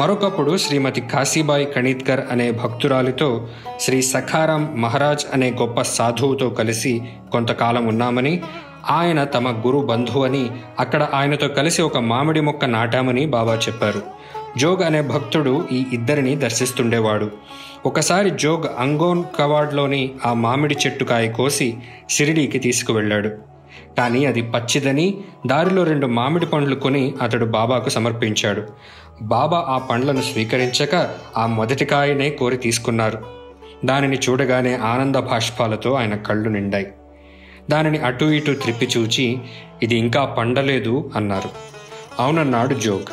మరొకప్పుడు 0.00 0.56
శ్రీమతి 0.56 1.00
కాశీబాయి 1.00 1.64
కణీత్కర్ 1.64 2.24
అనే 2.30 2.50
భక్తురాలితో 2.50 3.48
శ్రీ 3.80 4.02
సఖారాం 4.02 4.82
మహారాజ్ 4.82 5.24
అనే 5.32 5.50
గొప్ప 5.50 5.82
సాధువుతో 5.82 6.50
కలిసి 6.50 7.02
కొంతకాలం 7.32 7.86
ఉన్నామని 7.86 8.42
ఆయన 8.90 9.24
తమ 9.24 9.50
గురు 9.50 9.78
బంధువు 9.78 10.24
అని 10.24 10.50
అక్కడ 10.78 11.08
ఆయనతో 11.14 11.48
కలిసి 11.48 11.82
ఒక 11.82 11.98
మామిడి 11.98 12.40
మొక్క 12.40 12.64
నాటామని 12.64 13.26
బాబా 13.26 13.54
చెప్పారు. 13.54 14.02
జోగ్ 14.56 14.82
అనే 14.82 15.02
భక్తుడు 15.02 15.68
ఈ 15.72 15.84
ఇద్దరిని 15.92 16.36
దర్శిస్తుండేవాడు. 16.36 17.30
ఒకసారి 17.86 18.30
జోగ్ 18.30 18.64
అంగోన్ 18.78 19.24
కవాడ్లోని 19.38 20.10
ఆ 20.26 20.32
మామిడి 20.32 20.76
చెట్టుకాయ 20.86 21.28
కోసి 21.28 21.76
షిరిడీకి 22.10 22.58
తీసుకువెళ్ళాడు. 22.58 23.28
కానీ 23.98 24.24
అది 24.24 24.42
పచ్చిదని 24.42 25.18
దారిలో 25.46 25.82
రెండు 25.82 26.06
మామిడి 26.06 26.46
పండ్లు 26.46 26.74
కొని 26.74 27.14
అతడు 27.22 27.44
బాబాకు 27.44 27.88
సమర్పించాడు. 27.88 28.62
బాబా 29.22 29.64
ఆ 29.68 29.78
పండ్లను 29.78 30.22
స్వీకరించక 30.22 31.10
ఆ 31.36 31.46
మొదటి 31.46 31.84
కాయనే 31.84 32.30
కోరి 32.30 32.56
తీసుకున్నారు. 32.56 33.24
దానిని 33.84 34.18
చూడగానే 34.28 34.74
ఆనంద 34.74 35.16
భాష్పాలతో 35.16 35.92
ఆయన 35.92 36.14
కళ్ళు 36.14 36.48
నిండాయి. 36.48 36.92
దానిని 37.70 37.98
అటు 37.98 38.24
ఇటు 38.24 38.52
త్రిప్పి 38.52 38.88
చూచి 38.96 39.38
ఇది 39.82 39.96
ఇంకా 39.96 40.24
పండలేదు 40.24 41.10
అన్నారు. 41.16 41.48
అవునన్నాడు 42.18 42.74
జోగ్. 42.74 43.04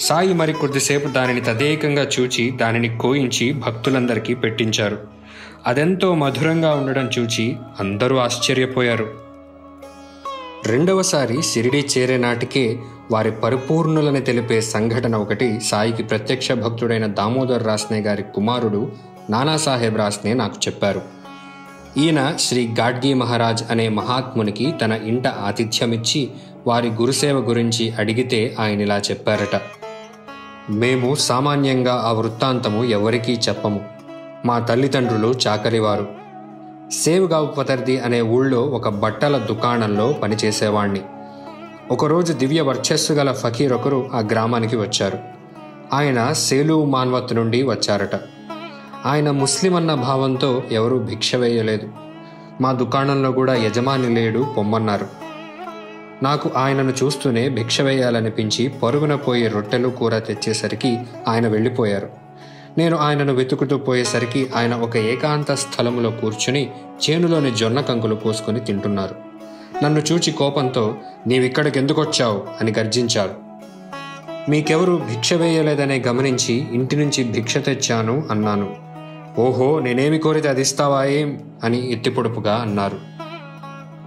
సాయి 0.00 0.32
మరి 0.32 0.52
కొద్దిసేపు 0.52 1.08
దానిని 1.08 1.40
తదేకంగా 1.40 2.08
చూచి 2.20 2.50
దానిని 2.50 2.98
కోయించి 2.98 3.52
భక్తులందరికీ 3.52 4.34
పెట్టించారు. 4.34 4.98
అదెంతో 5.66 6.14
మధురంగా 6.14 6.74
ఉండడం 6.74 7.10
చూచి 7.18 7.56
అందరూ 7.80 8.16
ఆశ్చర్యపోయారు. 8.16 9.28
రెండవసారి 10.66 11.42
షిరిడీ 11.42 11.86
చేరే 11.98 12.16
నాటికే 12.16 12.78
వారి 13.10 13.30
పరిపూర్ణులని 13.30 14.20
తెలిపే 14.20 14.60
సంఘటన 14.60 15.16
ఒకటి 15.16 15.60
సాయికి 15.60 16.02
ప్రత్యక్ష 16.02 16.52
భక్తుడైన 16.52 17.06
దామోదర్ 17.06 17.66
రాస్నే 17.66 18.00
గారి 18.00 18.22
కుమారుడు 18.22 18.92
నానాసాహెబ్ 19.30 19.98
రాస్నే 19.98 20.34
నాకు 20.34 20.56
చెప్పారు. 20.66 21.17
ఈయన 21.96 22.36
శ్రీ 22.36 22.74
గాడ్గి 22.80 23.14
మహారాజ్ 23.14 23.64
అనే 23.70 23.88
మహాత్మునికి 23.88 24.74
తన 24.80 24.92
ఇంట 24.92 25.28
ఆతిథ్యమిచ్చి 25.28 26.30
వారి 26.66 26.88
గురుసేవ 26.88 27.38
గురించి 27.38 27.94
అడిగితే 27.98 28.56
ఆయన 28.60 28.80
ఇలా 28.80 28.98
చెప్పారట. 28.98 29.60
మేము 30.70 31.14
సామాన్యంగా 31.14 31.94
ఆ 31.94 32.12
వృత్తాంతము 32.12 32.84
ఎవరికీ 32.84 33.32
చెప్పము. 33.32 33.84
మా 34.44 34.58
తల్లిదండ్రులు 34.58 35.34
చాకరివారు. 35.46 36.08
సేవుగావ్ 36.90 37.58
పతర్ది 37.58 38.00
అనే 38.00 38.22
ఊళ్ళో 38.22 38.62
ఒక 38.62 38.88
బట్టల 38.88 39.38
దుకాణంలో 39.38 40.12
పనిచేసేవాణ్ణి. 40.12 41.00
ఒకరోజు 41.90 42.32
దివ్య 42.32 42.60
వర్చస్సు 42.60 43.12
గల 43.12 43.32
ఫకీర్ 43.32 43.72
ఒకరు 43.72 44.10
ఆ 44.14 44.18
గ్రామానికి 44.18 44.76
వచ్చారు. 44.76 45.18
ఆయన 45.92 46.32
సేలు 46.32 46.84
మాన్వత్ 46.84 47.34
నుండి 47.34 47.62
వచ్చారట. 47.62 48.37
ఆయన 49.06 49.30
ముస్లిం 49.30 49.74
అన్న 49.74 49.94
భావంతో 49.94 50.62
ఎవరూ 50.72 50.98
భిక్ష 50.98 51.34
వేయలేదు. 51.36 51.88
మా 52.60 52.72
దుకాణంలో 52.72 53.32
కూడా 53.32 53.54
యజమాని 53.54 54.14
లేడు 54.14 54.46
పొమ్మన్నారు. 54.56 55.06
నాకు 56.22 56.50
ఆయనను 56.56 56.92
చూస్తూనే 57.04 57.48
భిక్ష 57.48 57.80
వేయాలనిపించి 57.80 58.68
పరుగున 58.68 59.14
పోయే 59.14 59.48
రొట్టెలు 59.48 59.88
కూర 59.88 60.18
తెచ్చేసరికి 60.18 60.98
ఆయన 61.28 61.48
వెళ్ళిపోయారు. 61.48 62.08
నేను 62.78 62.96
ఆయనను 62.96 63.32
వెతుకుతూ 63.32 63.78
పోయేసరికి 63.78 64.50
ఆయన 64.56 64.74
ఒక 64.74 64.96
ఏకాంత 64.96 65.52
స్థలములో 65.52 66.10
కూర్చుని 66.10 66.70
చేనులోని 67.10 67.50
జొన్న 67.50 67.80
కంకులు 67.80 68.14
పోసుకొని 68.14 68.60
తింటున్నారు. 68.60 69.14
నన్ను 69.84 70.00
చూచి 70.12 70.32
కోపంతో 70.32 70.94
నీవిక్కడికెందుకొచ్చావు? 71.26 72.42
అని 72.60 72.74
గర్జించారు 72.78 73.48
మీకెవరు 74.48 75.02
భిక్ష 75.12 75.32
వేయలేదనే 75.34 76.02
గమనించి 76.06 76.54
ఇంటి 76.72 76.96
నుంచి 76.96 77.24
భిక్ష 77.24 77.58
తెచ్చాను 77.58 78.24
అన్నాను. 78.30 78.87
ఓహో 79.38 79.78
నేనేమి 79.78 80.18
కోరితే 80.18 80.48
అది 80.48 80.60
ఇస్తావా 80.60 81.04
ఏం? 81.04 81.40
అని 81.64 81.92
ఎత్తిపొడుపుగా 81.92 82.54
అన్నారు. 82.56 82.98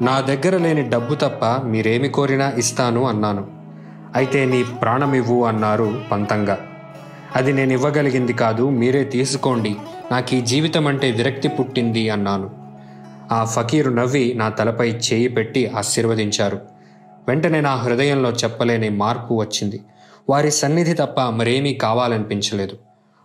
నా 0.04 0.22
దగ్గర 0.22 0.58
లేని 0.58 0.90
డబ్బు 0.90 1.16
తప్ప 1.16 1.46
మీరేమి 1.66 2.10
కోరినా 2.10 2.54
ఇస్తాను 2.58 3.08
అన్నాను. 3.08 3.48
అయితే 4.16 4.46
నీ 4.46 4.64
ప్రాణమివ్వు 4.64 5.44
అన్నారు 5.44 6.02
పంతంగా. 6.12 6.58
అది 7.36 7.54
నేను 7.54 7.74
ఇవ్వగలిగింది 7.74 8.34
కాదు 8.34 8.70
మీరే 8.70 9.04
తీసుకోండి. 9.04 9.76
నాకు 10.12 10.36
ఈ 10.36 10.42
జీవితం 10.42 10.88
అంటే 10.88 11.12
విరక్తి 11.12 11.48
పుట్టింది 11.48 12.10
అన్నాను. 12.10 12.50
ఆ 13.32 13.44
ఫకీరు 13.44 13.90
నవ్వి 13.90 14.34
నా 14.36 14.50
తలపై 14.50 14.90
చేయి 14.90 15.28
పెట్టి 15.28 15.68
ఆశీర్వదించారు. 15.68 16.60
వెంటనే 17.28 17.62
నా 17.62 17.76
హృదయంలో 17.76 18.30
చెప్పలేని 18.30 18.90
మార్పు 18.90 19.34
వచ్చింది. 19.34 19.80
వారి 20.30 20.52
సన్నిధి 20.52 20.94
తప్ప 20.94 21.22
మరేమీ 21.22 21.74
కావాలనిపించలేదు. 21.74 22.78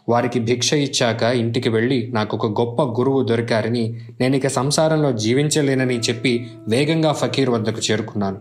వారికి 0.08 0.40
భిక్ష 0.40 0.72
ఇచ్చాక 0.72 1.22
ఇంటికి 1.22 1.68
వెళ్ళి 1.68 2.10
నాకు 2.12 2.36
ఒక 2.36 2.60
గొప్ప 2.60 2.82
గురువు 2.82 3.22
దొరికారని 3.22 4.00
నేను 4.20 4.36
ఇక 4.36 4.46
సంసారంలో 4.46 5.12
జీవించలేనని 5.12 5.98
చెప్పి 5.98 6.46
వేగంగా 6.68 7.12
ఫకీర్ 7.12 7.50
వద్దకు 7.50 7.80
చేరుకున్నాను. 7.90 8.38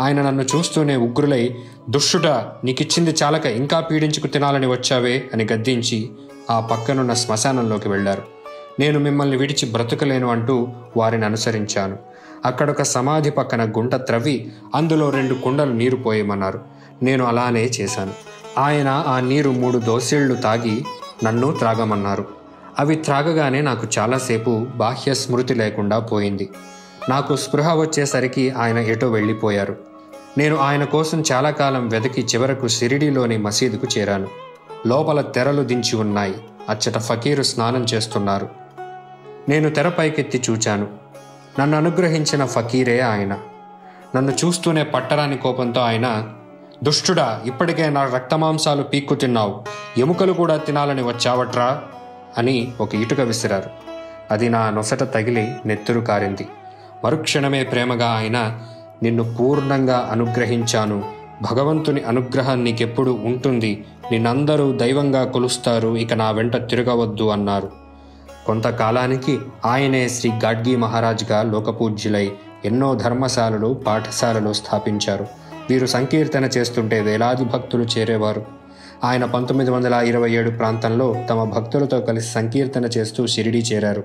ఆయన 0.00 0.22
నన్ను 0.22 0.42
చూస్తూనే 0.42 0.96
ఉగ్రులై 0.96 1.54
దుష్టుడా 1.90 2.52
నీకిచ్చింది 2.64 3.14
చాలక 3.22 3.46
ఇంకా 3.46 3.80
పీడించుకు 3.80 4.26
తినాలని 4.26 4.66
వచ్చావే? 4.66 5.24
అని 5.34 5.46
గద్దించి 5.52 6.08
ఆ 6.50 6.60
పక్కనున్న 6.60 7.14
శ్మశానంలోకి 7.14 7.88
వెళ్ళారు. 7.88 8.22
నేను 8.80 8.98
మిమ్మల్ని 8.98 9.36
విడిచి 9.36 9.72
బ్రతకలేను 9.72 10.30
అంటూ 10.30 10.68
వారిని 10.96 11.24
అనుసరించాను. 11.24 11.96
అక్కడొక 12.44 12.82
సమాధి 12.82 13.30
పక్కన 13.30 13.64
గుంట 13.70 13.94
త్రవ్వి 13.94 14.52
అందులో 14.74 15.10
రెండు 15.10 15.34
కుండలు 15.34 15.72
నీరు 15.72 15.96
పోయమన్నారు. 15.96 16.60
నేను 17.02 17.24
అలానే 17.24 17.64
చేశాను. 17.64 18.33
ఆయన 18.58 19.04
ఆ 19.06 19.20
నీరు 19.20 19.50
మూడు 19.50 19.78
దోసేళ్ళు 19.78 20.34
తాగి 20.34 20.84
నన్ను 21.24 21.52
త్రాగమన్నారు. 21.52 22.28
అవి 22.78 22.96
త్రాగగానే 22.96 23.60
నాకు 23.60 23.86
చాలాసేపు 23.98 24.66
బాహ్య 24.76 25.14
స్మృతి 25.14 25.54
లేకుండా 25.54 25.98
పోయింది. 25.98 26.50
నాకు 27.08 27.36
స్పృహ 27.36 27.74
వచ్చేసరికి 27.74 28.50
ఆయన 28.50 28.78
ఎటో 28.78 29.10
వెళ్ళిపోయారు. 29.10 29.76
నేను 30.38 30.56
ఆయన 30.56 30.84
కోసం 30.84 31.24
చాలా 31.32 31.50
కాలం 31.50 31.88
వెతికి 31.88 32.20
చివరకు 32.20 32.68
షిరిడీలోని 32.68 33.38
మసీదుకు 33.38 33.86
చేరాను. 33.98 34.28
లోపల 34.86 35.20
తెరలు 35.20 35.62
దించి 35.62 35.96
ఉన్నాయి. 35.96 36.34
అచ్చట 36.68 36.98
ఫకీరు 36.98 37.42
స్నానం 37.42 37.84
చేస్తున్నారు. 37.84 38.48
నేను 39.48 39.70
తెరపైకెత్తి 39.70 40.42
చూచాను. 40.50 40.88
నన్ను 41.60 41.76
అనుగ్రహించిన 41.76 42.44
ఫకీరే 42.44 43.00
ఆయన. 43.00 43.38
నన్ను 44.16 44.32
చూస్తూనే 44.44 44.84
పట్టరాని 44.84 45.36
కోపంతో 45.36 45.80
ఆయన 45.80 46.34
దుష్టుడా 46.84 47.42
ఇప్పటికే 47.46 47.90
నా 47.90 48.10
రక్తమాంసాలు 48.14 48.82
పీక్కు 48.82 49.14
తిన్నావు. 49.14 49.62
ఎముకలు 49.98 50.32
కూడా 50.32 50.56
తినాలని 50.56 51.02
వచ్చావట్రా? 51.02 51.82
అని 52.38 52.72
ఒక 52.80 52.94
ఇటుక 52.94 53.20
విసిరారు. 53.20 53.70
అది 54.30 54.48
నా 54.48 54.70
నొసట 54.70 55.02
తగిలి 55.02 55.54
నెత్తురు 55.66 56.00
కారింది. 56.00 56.48
మరుక్షణమే 57.04 57.64
ప్రేమగా 57.64 58.06
ఆయన 58.06 58.60
నిన్ను 59.02 59.34
పూర్ణంగా 59.34 60.08
అనుగ్రహించాను. 60.12 61.04
భగవంతుని 61.50 62.02
అనుగ్రహం 62.02 62.64
నీకెప్పుడు 62.64 63.10
ఉంటుంది. 63.10 63.84
నిన్నందరూ 64.10 64.72
దైవంగా 64.72 65.24
కొలుస్తారు 65.24 65.96
ఇక 65.96 66.12
నా 66.12 66.30
వెంట 66.30 66.56
తిరగవద్దు 66.56 67.28
అన్నారు. 67.28 67.72
కొంతకాలానికి 68.46 69.38
ఆయనే 69.64 70.08
శ్రీ 70.08 70.32
గాడ్గి 70.44 70.76
మహారాజ్గా 70.76 71.42
లోకపూజ్యులై 71.42 72.32
ఎన్నో 72.64 72.94
ధర్మశాలలు 72.94 73.74
పాఠశాలలు 73.86 74.52
స్థాపించారు. 74.52 75.43
వీరు 75.70 75.86
సంకీర్తన 75.86 76.44
చేస్తుంటే 76.44 77.00
వేలాది 77.00 77.44
భక్తులు 77.44 77.82
చేరేవారు. 77.82 78.44
ఆయన 79.04 79.24
పంతొమ్మిది 79.24 79.70
వందల 79.70 79.94
ఇరవై 79.94 80.30
ఏడు 80.30 80.50
ప్రాంతంలో 80.50 81.16
తమ 81.30 81.44
భక్తులతో 81.44 82.00
కలిసి 82.00 82.28
సంకీర్తన 82.28 82.84
చేస్తూ 82.84 83.26
షిరిడీ 83.26 83.58
చేరారు. 83.58 84.04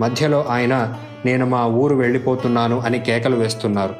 మధ్యలో 0.00 0.44
ఆయన 0.48 0.94
నేను 1.24 1.46
మా 1.46 1.66
ఊరు 1.66 1.94
వెళ్ళిపోతున్నాను 1.94 2.80
అని 2.80 2.98
కేకలు 2.98 3.36
వేస్తున్నారు. 3.36 3.94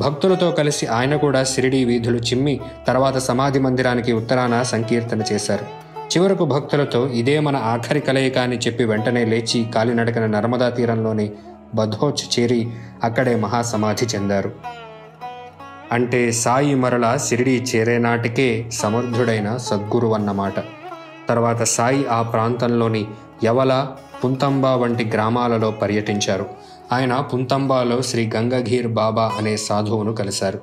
భక్తులతో 0.00 0.50
కలిసి 0.50 0.86
ఆయన 0.86 1.16
కూడా 1.16 1.44
షిరిడీ 1.44 1.84
వీధులు 1.84 2.16
చిమ్మి 2.16 2.60
తర్వాత 2.86 3.18
సమాధి 3.18 3.58
మందిరానికి 3.58 4.12
ఉత్తరాన 4.12 4.62
సంకీర్తన 4.62 5.22
చేశారు. 5.32 5.64
చివరకు 6.08 6.44
భక్తులతో 6.44 7.08
ఇదే 7.08 7.40
మన 7.40 7.56
ఆఖరి 7.56 8.00
కలయిక 8.00 8.38
అని 8.38 8.58
చెప్పి 8.58 8.84
వెంటనే 8.84 9.24
లేచి 9.24 9.66
కాలినడకన 9.74 10.26
నర్మదా 10.26 10.68
తీరంలోని 10.68 11.30
బధోచ్ 11.74 12.40
చేరి 12.40 12.68
అక్కడే 13.04 13.36
మహాసమాధి 13.36 14.06
చెందారు. 14.06 14.52
అంటే 15.92 16.32
సాయి 16.32 16.74
మరల 16.74 17.18
షిరిడీ 17.28 17.50
చేరే 17.50 17.98
నాటికే 17.98 18.70
సమర్థుడైన 18.72 19.56
సద్గురు 19.56 20.14
అన్నమాట. 20.14 20.54
తర్వాత 21.28 21.62
సాయి 21.62 22.06
ఆ 22.06 22.22
ప్రాంతంలోని 22.22 23.06
యవల 23.44 23.86
పుంతంబా 24.24 24.74
వంటి 24.74 25.04
గ్రామాలలో 25.04 25.70
పర్యటించారు. 25.70 26.46
ఆయన 26.92 27.16
పుంతంబాలో 27.16 28.02
శ్రీ 28.02 28.30
గంగఘీర్ 28.36 28.88
బాబా 28.88 29.32
అనే 29.38 29.56
సాధువును 29.56 30.12
కలిశారు. 30.12 30.60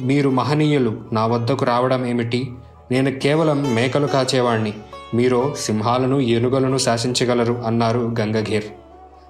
మీరు 0.00 0.30
మహనీయులు 0.30 1.02
నా 1.12 1.26
వద్దకు 1.26 1.64
రావడం 1.64 2.06
ఏమిటి? 2.06 2.50
నేను 2.90 3.12
కేవలం 3.12 3.74
మేకలు 3.74 4.06
కాచేవాణ్ణి. 4.06 4.74
మీరు 5.14 5.54
సింహాలను 5.58 6.20
ఏనుగలను 6.20 6.78
శాసించగలరు 6.78 7.62
అన్నారు 7.66 8.14
గంగఘీర్ 8.20 8.64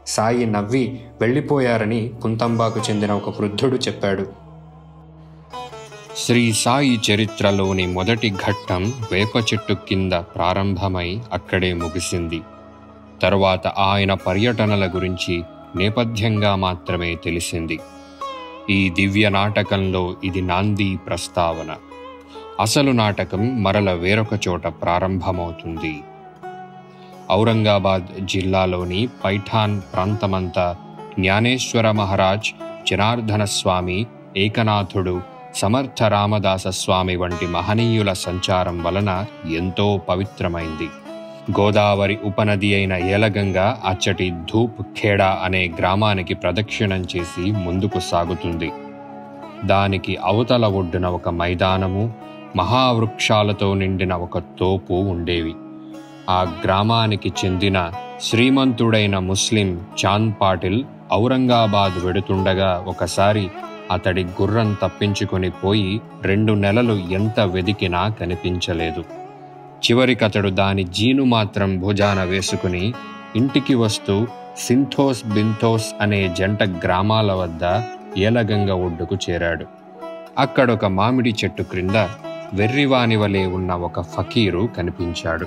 సాయి 0.07 0.47
నవ్వి 0.47 1.01
వెళ్ళిపోయారని 1.21 2.11
పుంతంబాకు 2.25 2.81
చెందిన 2.91 3.13
ఒక 3.13 3.41
వృద్ధుడు 3.41 3.77
చెప్పాడు. 3.77 4.44
శ్రీ 6.17 6.53
సాయి 6.53 7.01
చరిత్రలోని 7.11 7.87
మొదటి 7.87 8.31
ఘట్టం 8.31 8.93
వేప 9.13 9.37
చెట్టు 9.37 9.73
కింద 9.73 10.13
ప్రారంభమై 10.13 11.21
అక్కడే 11.33 11.75
ముగిసింది. 11.75 12.41
తరువాత 13.23 13.67
ఆయన 13.67 14.15
పర్యటనల 14.15 14.91
గురించి 14.95 15.43
నేపథ్యంగా 15.77 16.55
మాత్రమే 16.55 17.15
తెలిసింది. 17.15 17.81
ఈ 18.71 18.91
దివ్య 18.91 19.29
నాటకంలో 19.29 20.17
ఇది 20.25 20.41
నాంది 20.41 20.97
ప్రస్తావన. 20.97 21.77
అసలు 22.61 22.91
నాటకం 22.91 23.63
మరల 23.63 23.93
వేరొక 23.93 24.49
చోట 24.49 24.67
ప్రారంభమవుతుంది. 24.67 26.01
ఔరంగాబాద్ 27.33 28.27
జిల్లాలోని 28.27 29.09
పైఠాన్ 29.25 29.81
ప్రాంతమంతా 29.81 30.77
జ్ఞానేశ్వర 31.19 31.91
మహారాజ్ 31.91 32.51
జనార్దన 32.91 33.45
స్వామి 33.45 34.07
ఏకనాథుడు 34.37 35.34
సమర్థ 35.55 36.03
రామదాస 36.03 36.69
స్వామి 36.69 37.17
వంటి 37.17 37.47
మహనీయుల 37.47 38.13
సంచారం 38.13 38.83
వలన 38.83 39.25
ఎంతో 39.53 40.01
పవిత్రమైంది. 40.09 40.89
గోదావరి 41.61 42.19
ఉపనది 42.25 42.75
అయిన 42.75 42.93
ఏలగంగా 42.93 43.81
అచ్చటి 43.87 44.33
ధూప్ 44.53 44.83
ఖేడా 44.83 45.41
అనే 45.45 45.73
గ్రామానికి 45.79 46.35
ప్రదక్షిణం 46.35 47.05
చేసి 47.17 47.51
ముందుకు 47.51 48.01
సాగుతుంది. 48.01 48.73
దానికి 49.65 50.17
అవతల 50.17 50.67
ఒడ్డున 50.67 51.07
ఒక 51.07 51.29
మైదానము 51.29 52.13
మహావృక్షాలతో 52.57 53.75
నిండిన 53.75 54.15
ఒక 54.15 54.39
తోపు 54.39 54.93
ఉండేవి. 54.93 55.55
ఆ 56.31 56.61
గ్రామానికి 56.65 57.33
చెందిన 57.45 57.91
శ్రీమంతుడైన 58.21 59.19
ముస్లిం 59.19 59.81
చాంద్ 60.05 60.35
పాటిల్ 60.41 60.85
ఔరంగాబాద్ 61.13 62.05
వెడుతుండగా 62.05 62.85
ఒకసారి 62.87 63.49
అతడి 63.91 64.25
గుర్రం 64.25 64.77
తప్పించుకొని 64.83 65.51
పోయి 65.51 66.01
రెండు 66.23 66.53
నెలలు 66.53 66.93
ఎంత 66.93 67.41
వెదికినా 67.41 68.09
కనిపించలేదు. 68.09 69.05
చివరికతడు 69.85 70.49
దాని 70.49 70.85
జీను 70.85 71.25
మాత్రం 71.25 71.81
భుజాన 71.81 72.23
వేసుకుని 72.23 72.95
ఇంటికి 73.37 73.75
వస్తూ 73.75 74.27
సింథోస్ 74.59 75.27
బింథోస్ 75.27 75.95
అనే 76.01 76.35
జంట 76.39 76.63
గ్రామాల 76.63 77.33
వద్ద 77.33 77.83
ఏలగంగ 78.19 78.71
ఒడ్డుకు 78.71 79.17
చేరాడు. 79.31 79.67
అక్కడొక 80.39 80.85
మామిడి 80.85 81.35
చెట్టు 81.45 81.63
క్రింద 81.63 81.97
వెర్రివాని 82.55 83.17
వలె 83.17 83.47
ఉన్న 83.47 83.73
ఒక 83.73 84.01
ఫకీరు 84.01 84.69
కనిపించాడు. 84.77 85.47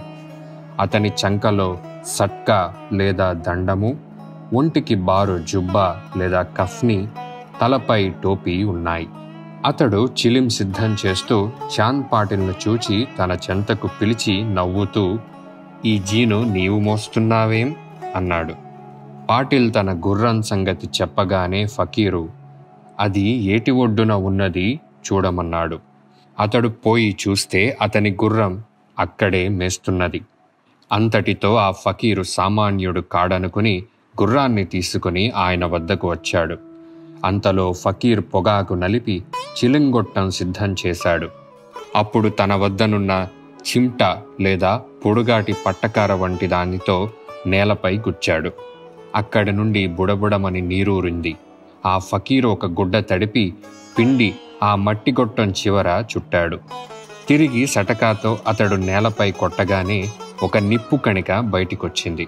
అతని 0.79 1.12
చంకలో 1.25 1.77
సట్కా 2.06 2.74
లేదా 2.94 3.34
దండము 3.34 3.98
ఒంటికి 4.53 4.96
బారు 4.96 5.39
జుబ్బా 5.50 5.98
లేదా 6.17 6.41
కఫ్ని 6.41 7.08
తలపై 7.62 8.10
టోపీ 8.10 8.64
ఉన్నాయి. 8.64 9.08
అతడు 9.66 10.06
చిలిం 10.06 10.50
సిద్ధం 10.50 10.98
చేస్తూ 11.06 11.50
చాంద్ 11.80 12.06
పాటిల్ను 12.12 12.54
చూచి 12.68 13.08
తన 13.20 13.38
చెంతకు 13.50 13.90
పిలిచి 14.02 14.56
నవ్వుతూ 14.56 15.20
ఈ 15.86 16.00
జీను 16.00 16.54
నీవు 16.54 16.80
మోస్తున్నావేం? 16.80 17.76
అన్నాడు. 18.16 18.54
పాటిల్ 19.30 19.74
తన 19.74 20.02
గుర్రం 20.08 20.42
సంగతి 20.42 20.90
చెప్పగానే 21.02 21.66
ఫకీరు 21.66 22.30
అది 23.00 23.22
ఏటి 23.22 23.72
ఒడ్డున 23.72 24.14
ఉన్నది? 24.14 24.80
చూడమన్నాడు. 25.08 25.80
అతడు 26.40 26.68
పోయి 26.68 27.18
చూస్తే 27.28 27.78
అతని 27.82 28.12
గుర్రం 28.12 28.64
అక్కడే 29.00 29.48
మేస్తున్నది. 29.48 30.22
అంతటితో 30.92 31.56
ఆ 31.56 31.72
ఫకీరు 31.72 32.24
సామాన్యుడు 32.24 33.02
కాడనుకుని 33.02 33.84
గుర్రాన్ని 34.22 34.66
తీసుకుని 34.66 35.32
ఆయన 35.32 35.66
వద్దకు 35.66 36.10
వచ్చాడు. 36.10 36.66
అంతలో 37.25 37.73
ఫకీర్ 37.73 38.21
పొగాకు 38.21 38.73
నలిపి 38.73 39.23
చిలింగొట్టం 39.32 40.32
సిద్ధం 40.32 40.75
చేశాడు. 40.86 41.27
అప్పుడు 41.95 42.30
తన 42.30 42.56
వద్దనున్న 42.56 43.27
చిమ్ట 43.58 44.17
లేదా 44.41 44.82
పొడుగాటి 45.06 45.56
పట్టకార 45.65 46.13
వంటి 46.13 46.47
దానితో 46.47 47.10
నేలపై 47.47 47.97
గుచ్చాడు. 47.97 48.51
అక్కడి 49.15 49.51
నుండి 49.51 49.88
బుడబుడమని 49.88 50.62
నీరూరింది. 50.62 51.38
ఆ 51.86 51.97
ఫకీర్ 51.97 52.45
ఒక 52.45 52.65
గుడ్డ 52.65 52.99
తడిపి 52.99 53.53
పిండి 53.99 54.36
ఆ 54.63 54.75
మట్టి 54.75 55.12
గొట్టం 55.12 55.51
చివర 55.51 55.88
చుట్టాడు. 55.88 56.58
తిరిగి 57.27 57.67
సటకాతో 57.67 58.39
అతడు 58.47 58.75
నేలపై 58.75 59.32
కొట్టగానే 59.32 60.10
ఒక 60.43 60.58
నిప్పు 60.58 60.95
కణిక 60.95 61.39
బయటికొచ్చింది. 61.39 62.27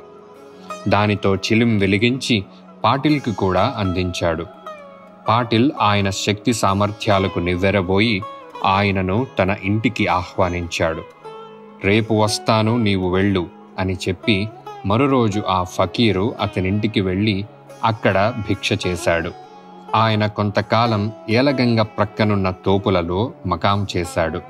దానితో 0.87 1.35
చిలిం 1.35 1.77
వెలిగించి 1.77 2.45
పాటిల్కి 2.83 3.31
కూడా 3.31 3.75
అందించాడు. 3.77 4.45
పాటిల్ 5.29 5.71
ఆయన 5.81 6.09
శక్తి 6.09 6.53
సామర్థ్యాలకు 6.53 7.39
నివ్వెరబోయి 7.39 8.23
ఆయనను 8.65 9.27
తన 9.39 9.55
ఇంటికి 9.63 10.07
ఆహ్వానించాడు. 10.07 11.03
రేపు 11.83 12.13
వస్తాను 12.13 12.77
నీవు 12.77 13.15
వెళ్ళు 13.15 13.47
అని 13.79 13.93
చెప్పి 13.93 14.47
మరోరోజు 14.85 15.43
ఆ 15.49 15.63
ఫకీరు 15.63 16.35
అతనింటికి 16.41 17.01
వెళ్ళి 17.01 17.45
అక్కడ 17.85 18.33
భిక్ష 18.47 18.87
చేశాడు. 18.87 19.31
ఆయన 19.95 20.25
కొంతకాలం 20.25 21.11
ఏలగంగ 21.29 21.81
ప్రక్కనున్న 21.81 22.53
తోపులలో 22.65 23.31
మకాం 23.45 23.87
చేశాడు. 23.97 24.41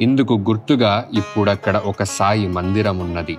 ఇందుకు 0.00 0.34
గుర్తుగా 0.34 1.04
ఇప్పుడక్కడ 1.14 1.76
ఒక 1.76 2.02
సాయి 2.02 2.48
మందిరం 2.48 2.98
ఉన్నది 2.98 3.38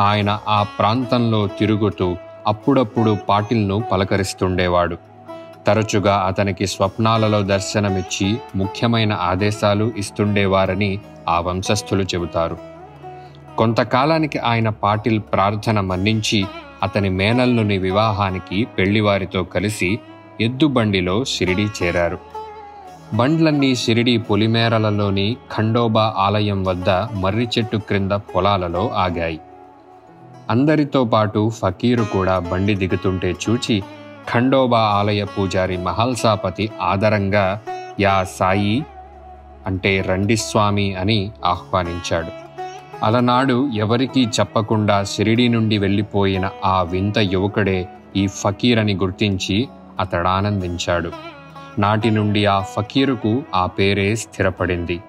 ఆయన 0.00 0.40
ఆ 0.48 0.62
ప్రాంతంలో 0.62 1.46
తిరుగుతూ 1.46 2.16
అప్పుడప్పుడు 2.46 3.16
పాటిల్ను 3.28 3.82
పలకరిస్తుండేవాడు. 3.92 5.15
తరచుగా 5.66 6.14
అతనికి 6.26 6.66
స్వప్నాలలో 6.66 7.42
దర్శనమిచ్చి 7.42 8.36
ముఖ్యమైన 8.56 9.12
ఆదేశాలు 9.12 9.92
ఇస్తుండేవారని 9.96 10.98
ఆ 11.28 11.40
వంశస్థులు 11.40 12.02
చెబుతారు. 12.02 12.56
కొంతకాలానికి 13.58 14.38
ఆయన 14.38 14.68
పాటిల్ 14.68 15.20
ప్రార్థన 15.32 15.80
మన్నించి 15.80 16.46
అతని 16.82 17.08
మేనల్లుని 17.08 17.78
వివాహానికి 17.78 18.64
పెళ్ళివారితో 18.64 19.44
కలిసి 19.44 19.98
ఎద్దు 20.40 20.66
బండిలో 20.66 21.24
షిరిడీ 21.24 21.66
చేరారు. 21.82 22.18
బండ్లన్నీ 23.14 23.74
షిరిడి 23.74 24.18
పొలిమేరలలోని 24.18 25.36
ఖండోబా 25.56 26.14
ఆలయం 26.18 26.64
వద్ద 26.64 26.90
మర్రి 26.90 27.48
చెట్టు 27.58 27.76
క్రింద 27.76 28.12
పొలాలలో 28.12 28.88
ఆగాయి. 28.88 29.40
అందరితో 30.50 31.04
పాటు 31.04 31.50
ఫకీరు 31.62 32.04
కూడా 32.04 32.38
బండి 32.38 32.74
దిగుతుంటే 32.74 33.34
చూచి 33.44 33.82
ఖండోబా 34.32 34.78
ఆలయ 34.78 35.24
పూజారి 35.24 35.76
మహల్సాపతి 35.76 36.70
ఆదరంగా 36.82 37.60
యా 38.00 38.24
సాయి 38.24 38.84
అంటే 39.66 40.00
రండి 40.00 40.36
స్వామి 40.36 40.94
అని 40.94 41.30
ఆహ్వానించాడు. 41.44 42.46
అలనాడు 43.04 43.70
ఎవరికీ 43.74 44.26
చెప్పకుండా 44.26 45.04
షిరిడి 45.04 45.48
నుండి 45.48 45.78
వెళ్ళిపోయిన 45.78 46.50
ఆ 46.64 46.82
వింత 46.82 47.18
యువకుడే 47.18 47.88
ఈ 48.16 48.26
ఫకీర్ 48.26 48.78
అని 48.78 48.94
గుర్తించి 48.94 49.68
అతడానందించాడు. 50.00 51.12
నాటి 51.78 52.10
నుండి 52.10 52.46
ఆ 52.46 52.60
ఫకీరుకు 52.60 53.42
ఆ 53.54 53.66
పేరే 53.66 54.14
స్థిరపడింది. 54.14 55.00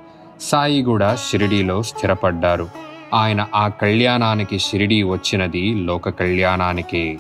సాయి 0.41 0.83
కూడా 0.83 1.15
షిరిడీలో 1.15 1.83
స్థిరపడ్డారు. 1.83 2.67
ఆయన 3.13 3.47
ఆ 3.55 3.67
కళ్యాణానికి 3.67 4.59
షిరిడీ 4.59 5.03
వచ్చినది 5.03 5.73
లోక 5.73 6.09
కళ్యాణానికే. 6.09 7.17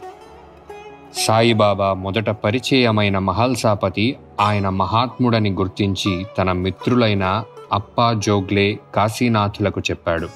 సాయిబాబా 1.13 1.93
మొదట 1.93 2.29
పరిచయమైన 2.29 3.17
మహల్సాపతి 3.17 4.17
ఆయన 4.39 4.69
మహాత్ముడని 4.69 5.49
గుర్తించి 5.49 6.25
తన 6.37 6.51
మిత్రులైన 6.51 7.43
అప్పా 7.73 8.13
జోగ్లే 8.13 8.79
కాశీనాథులకు 8.95 9.79
చెప్పాడు. 9.79 10.27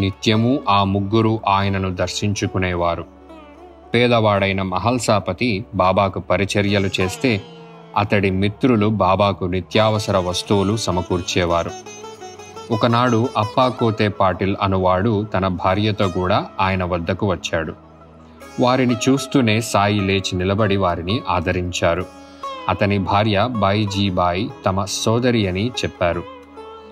నిత్యము 0.00 0.60
ఆ 0.68 0.84
ముగ్గురు 0.84 1.40
ఆయనను 1.48 1.94
దర్శించుకునేవారు. 1.94 3.04
పేదవాడైన 3.94 4.62
మహల్సాపతి 4.62 5.64
బాబాకు 5.74 6.20
పరిచర్యలు 6.20 6.90
చేస్తే 7.00 7.42
అతడి 7.96 8.30
మిత్రులు 8.30 8.86
బాబాకు 8.86 9.44
నిత్యావసర 9.44 10.16
వస్తువులు 10.16 10.76
సమకూర్చేవారు. 10.76 11.70
ఒకనాడు 12.70 13.28
అప్పా 13.36 13.68
కోతే 13.68 14.08
పాటిల్ 14.08 14.56
అనువాడు 14.62 15.24
తన 15.24 15.48
భార్యతో 15.48 16.08
కూడా 16.08 16.46
ఆయన 16.60 16.84
వద్దకు 16.84 17.30
వచ్చాడు. 17.30 17.85
వారిని 18.60 18.96
చూస్తూనే 19.08 19.60
సాయి 19.60 20.00
లేచి 20.00 20.38
నిలబడి 20.38 20.76
వారిని 20.76 21.20
ఆదరించారు. 21.28 22.06
అతని 22.68 22.98
భార్య 22.98 23.48
బాయిజీబాయి 23.52 24.50
తమ 24.66 24.84
సోదరి 24.84 25.48
అని 25.48 25.68
చెప్పారు. 25.68 26.22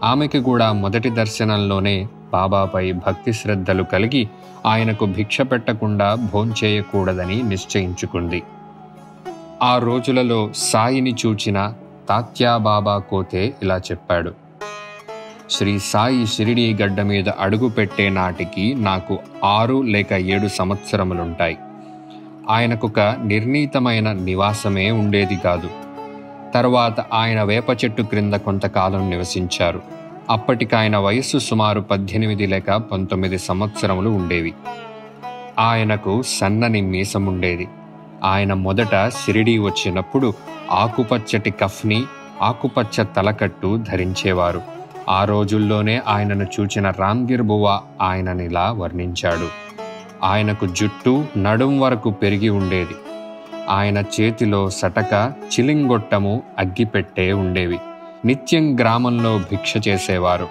ఆమెకి 0.05 0.41
కూడా 0.41 0.73
మొదటి 0.73 1.11
దర్శనంలోనే 1.11 2.09
బాబాపై 2.33 2.93
భక్తి 2.93 3.33
శ్రద్ధలు 3.33 3.83
కలిగి 3.83 4.29
ఆయనకు 4.67 5.05
భిక్ష 5.05 5.41
పెట్టకుండా 5.41 6.15
భోంచేయకూడదని 6.15 7.43
నిశ్చయించుకుంది. 7.43 8.43
ఆ 9.63 9.79
రోజులలో 9.79 10.51
సాయిని 10.57 11.15
చూచిన 11.27 11.73
తాత్యాబాబా 12.09 12.99
కోతే 12.99 13.55
ఇలా 13.63 13.77
చెప్పాడు. 13.77 14.44
శ్రీ 15.51 15.79
సాయి 15.79 16.27
షిరిడీ 16.27 16.75
గడ్డ 16.75 17.01
మీద 17.01 17.29
అడుగు 17.29 17.69
పెట్టే 17.69 18.09
నాటికి 18.09 18.75
నాకు 18.75 19.19
ఆరు 19.45 19.83
లేక 19.83 20.13
ఏడు 20.13 20.49
సంవత్సరములుంటాయి. 20.49 21.59
ఆయనకొక 22.51 23.01
నిర్ణీతమైన 23.01 24.13
నివాసమే 24.13 24.91
ఉండేది 24.91 25.37
కాదు. 25.37 25.71
తర్వాత 26.55 27.01
ఆయన 27.01 27.43
వేప 27.43 27.71
చెట్టు 27.71 28.03
క్రింద 28.03 28.35
కొంతకాలం 28.35 29.11
నివసించారు. 29.11 29.83
అప్పటికాయన 30.31 30.97
వయస్సు 30.97 31.39
సుమారు 31.39 31.81
పద్దెనిమిది 31.81 32.47
లేక 32.47 32.71
పంతొమ్మిది 32.71 33.39
సంవత్సరములు 33.39 34.11
ఉండేవి. 34.11 34.55
ఆయనకు 35.59 36.23
సన్నని 36.23 36.81
మీసముండేది. 36.81 37.69
ఆయన 38.25 38.53
మొదట 38.53 39.09
షిరిడీ 39.09 39.59
వచ్చినప్పుడు 39.59 40.35
ఆకుపచ్చటి 40.71 41.51
కఫ్ని 41.51 42.05
ఆకుపచ్చ 42.43 43.03
తలకట్టు 43.03 43.85
ధరించేవారు. 43.91 44.74
ఆ 45.09 45.25
రోజుల్లోనే 45.25 46.03
ఆయనను 46.09 46.47
చూచిన 46.61 46.91
రామ్గిర్ 46.91 47.43
బువ్వ 47.43 47.81
ఆయననిలా 48.03 48.73
వర్ణించాడు. 48.73 49.49
ఆయనకు 50.25 50.67
జుట్టు 50.67 51.25
నడుం 51.37 51.81
వరకు 51.81 52.11
పెరిగి 52.11 52.49
ఉండేది. 52.49 52.95
ఆయన 53.69 53.99
చేతిలో 53.99 54.71
సటక 54.71 55.33
చిలింగొట్టము 55.47 56.43
అగ్గిపెట్టే 56.59 57.33
ఉండేవి. 57.33 57.79
నిత్యం 58.25 58.81
గ్రామంలో 58.81 59.39
భిక్ష 59.39 59.89
చేసేవారు. 59.89 60.49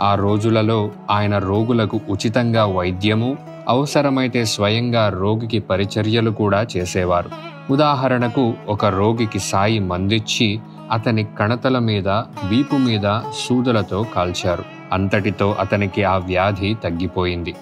ఆ 0.00 0.14
రోజులలో 0.14 0.90
ఆయన 1.10 1.38
రోగులకు 1.38 2.00
ఉచితంగా 2.10 2.66
వైద్యము 2.66 3.36
అవసరమైతే 3.68 4.44
స్వయంగా 4.44 5.08
రోగికి 5.08 5.58
పరిచర్యలు 5.58 6.30
కూడా 6.30 6.66
చేసేవారు. 6.76 7.30
ఉదాహరణకు 7.72 8.54
ఒక 8.68 8.84
రోగికి 8.84 9.38
సాయి 9.38 9.78
మందిచ్చి 9.78 10.60
అతని 10.90 11.24
కణతల 11.24 11.78
మీద 11.78 12.08
వీపు 12.48 12.76
మీద 12.76 13.20
సూదులతో 13.46 14.06
కాల్చారు. 14.14 14.64
అంతటితో 14.92 15.56
అతనికి 15.60 16.04
ఆ 16.04 16.16
వ్యాధి 16.16 16.76
తగ్గిపోయింది. 16.84 17.54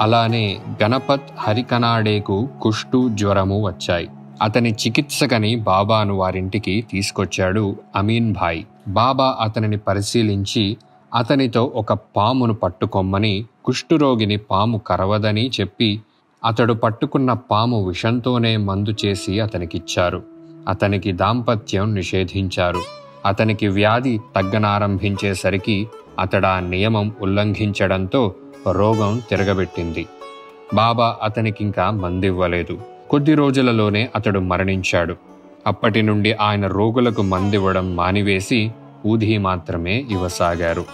అలానే 0.00 0.58
గణపత్ 0.82 1.30
హరికనాడేకు 1.38 2.48
కుష్టు 2.62 3.08
జ్వరము 3.08 3.66
వచ్చాయి. 3.66 4.08
అతని 4.42 4.70
చికిత్సకని 4.70 5.56
బాబాను 5.56 6.14
వారింటికి 6.14 6.86
తీసుకొచ్చాడు 6.92 7.76
అమీన్ 7.96 8.32
భాయ్. 8.32 8.64
బాబా 8.88 9.36
అతనిని 9.40 9.76
పరిశీలించి 9.76 10.76
అతనితో 11.14 11.72
ఒక 11.74 11.92
పామును 11.92 12.54
పట్టుకొమ్మని 12.54 13.44
కుష్ఠురోగిని 13.64 14.36
పాము 14.36 14.78
కరవదని 14.78 15.50
చెప్పి 15.60 16.00
అతడు 16.44 16.72
పట్టుకున్న 16.72 17.32
పాము 17.32 17.88
విషంతోనే 17.88 18.56
మందు 18.56 18.94
చేసి 19.04 19.40
అతనికిచ్చారు. 19.40 20.37
అతనికి 20.68 21.12
దాంపత్యం 21.12 21.94
నిషేధించారు. 21.94 22.82
అతనికి 23.26 23.68
వ్యాధి 23.68 24.20
తగ్గనారంభించేసరికి 24.36 25.88
అతడా 26.18 26.60
నియమం 26.60 27.12
ఉల్లంఘించడంతో 27.20 28.34
రోగం 28.72 29.22
తిరగబెట్టింది. 29.30 30.06
బాబా 30.74 31.16
అతనికింకా 31.22 31.90
మందివ్వలేదు. 31.90 32.78
కొద్ది 33.10 33.34
రోజులలోనే 33.34 34.08
అతడు 34.16 34.40
మరణించాడు. 34.40 35.16
అప్పటి 35.66 36.02
నుండి 36.02 36.32
ఆయన 36.32 36.66
రోగులకు 36.66 37.22
మందివ్వడం 37.22 37.96
మానివేసి 37.96 38.70
ఊది 39.06 39.38
మాత్రమే 39.38 40.04
ఇవ్వసాగారు. 40.10 40.84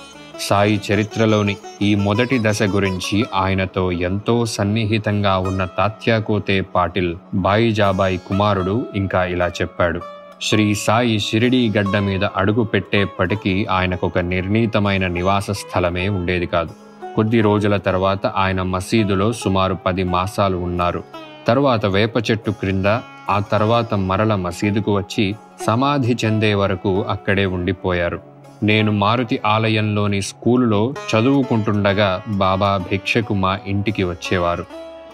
సాయి 0.40 0.80
చరిత్రలోని 0.92 1.56
ఈ 1.82 1.94
మొదటి 1.94 2.38
దశ 2.42 2.62
గురించి 2.62 3.24
ఆయనతో 3.34 3.92
ఎంతో 3.92 4.46
సన్నిహితంగా 4.46 5.38
ఉన్న 5.38 5.64
తాత్యాకోతే 5.64 6.60
పాటిల్ 6.60 7.16
బాయిజాబాయి 7.34 8.16
కుమారుడు 8.16 8.86
ఇంకా 8.96 9.24
ఇలా 9.24 9.48
చెప్పాడు. 9.48 10.00
శ్రీ 10.42 10.74
సాయి 10.74 11.18
షిరిడీ 11.18 11.72
గడ్డ 11.78 11.98
మీద 11.98 12.24
అడుగు 12.24 12.64
పెట్టేప్పటికీ 12.64 13.66
ఆయనకొక 13.70 14.18
నిర్ణీతమైన 14.18 15.06
నివాస 15.06 15.50
స్థలమే 15.50 16.08
ఉండేది 16.08 16.46
కాదు. 16.46 16.70
కొద్ది 17.16 17.40
రోజుల 17.40 17.76
తర్వాత 17.76 18.26
ఆయన 18.26 18.62
మసీదులో 18.62 19.32
సుమారు 19.32 19.74
పది 19.74 20.04
మాసాలు 20.04 20.56
ఉన్నారు. 20.56 21.04
తర్వాత 21.46 21.86
వేప 21.86 22.16
చెట్టు 22.30 22.50
క్రింద 22.50 22.86
ఆ 23.30 23.38
తర్వాత 23.52 23.94
మరల 23.94 24.34
మసీదుకు 24.34 24.96
వచ్చి 24.96 25.34
సమాధి 25.66 26.16
చెందే 26.24 26.54
వరకు 26.54 27.04
అక్కడే 27.08 27.46
ఉండిపోయారు. 27.46 28.33
నేను 28.62 28.92
మారుతి 28.92 29.40
ఆలయంలోని 29.46 30.22
స్కూలులో 30.22 30.94
చదువుకుంటుండగా 31.14 32.22
బాబా 32.28 32.76
భిక్షకు 32.90 33.34
మా 33.34 33.58
ఇంటికి 33.66 34.04
వచ్చేవారు. 34.04 34.64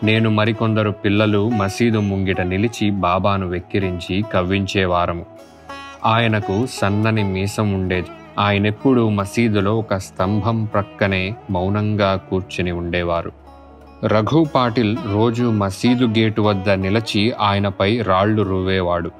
నేను 0.02 0.30
మరికొందరు 0.30 0.90
పిల్లలు 0.90 1.48
మసీదు 1.48 1.98
ముంగిట 1.98 2.40
నిలిచి 2.40 2.90
బాబాను 2.90 3.48
వెక్కిరించి 3.48 4.24
కవ్వించేవారము. 4.32 5.26
ఆయనకు 6.04 6.66
సన్నని 6.66 7.24
మీసం 7.24 7.72
ఉండేది. 7.72 8.08
ఆయనెప్పుడూ 8.38 9.08
మసీదులో 9.08 9.78
ఒక 9.78 9.94
స్తంభం 9.94 10.64
ప్రక్కనే 10.64 11.34
మౌనంగా 11.50 12.16
కూర్చుని 12.16 12.72
ఉండేవారు. 12.72 13.32
రఘు 14.06 14.46
పాటిల్ 14.54 14.96
రోజు 15.12 15.44
మసీదు 15.44 16.04
గేటు 16.04 16.42
వద్ద 16.42 16.70
నిలచి 16.70 17.32
ఆయనపై 17.32 18.02
రాళ్ళు 18.02 18.42
రువ్వేవాడు. 18.42 19.10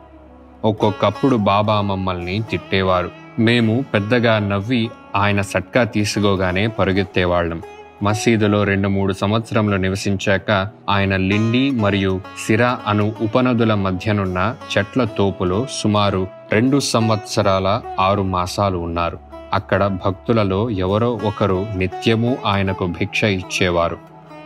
ఒక్కొక్కప్పుడు 0.65 1.37
బాబా 1.37 1.81
మమ్మల్ని 1.81 2.43
తిట్టేవారు. 2.51 3.20
మేము 3.41 3.85
పెద్దగా 3.95 4.39
నవ్వి 4.39 4.91
ఆయన 5.17 5.41
సట్కా 5.41 5.85
తీసుకోగానే 5.85 6.67
పరుగెత్తేవాళ్ళం. 6.67 7.63
మసీదులో 8.03 8.65
రెండు 8.65 8.89
మూడు 8.89 9.13
సంవత్సరములు 9.13 9.77
నివసించాక 9.77 10.69
ఆయన 10.89 11.17
లిండి 11.17 11.71
మరియు 11.71 12.21
సిరా 12.47 12.79
అను 12.87 13.13
ఉపనదుల 13.21 13.75
మధ్యనున్న 13.75 14.57
చెట్ల 14.79 15.05
తోపులో 15.05 15.67
సుమారు 15.71 16.27
రెండు 16.53 16.81
సంవత్సరాల 16.81 17.81
ఆరు 18.01 18.23
మాసాలు 18.23 18.79
ఉన్నారు. 18.79 19.19
అక్కడ 19.53 19.87
భక్తులలో 19.87 20.71
ఎవరో 20.71 21.21
ఒకరు 21.25 21.67
నిత్యము 21.77 22.39
ఆయనకు 22.47 22.87
భిక్ష 22.87 23.25
ఇచ్చేవారు. 23.25 23.99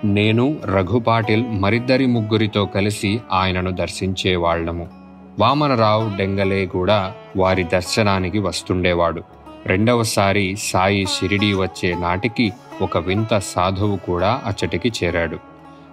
నేను 0.05 0.57
రఘుపాటిల్ 0.65 1.45
మరిద్దరి 1.51 2.07
ముగ్గురితో 2.07 2.65
కలిసి 2.65 3.21
ఆయనను 3.33 3.71
దర్శించేవాళ్ళము 3.71 5.04
వామనరావు 5.38 6.16
డెంగలే 6.16 6.66
కూడా 6.66 7.12
వారి 7.37 7.64
దర్శనానికి 7.64 8.38
వస్తుండేవాడు. 8.38 9.23
రెండవసారి 9.66 10.57
సాయి 10.62 11.07
షిరిడి 11.07 11.55
వచ్చే 11.55 11.94
నాటికి 11.94 12.53
ఒక 12.83 12.99
వింత 12.99 13.38
సాధువు 13.38 13.97
కూడా 13.97 14.42
అచ్చటికి 14.47 14.92
చేరాడు. 15.05 15.38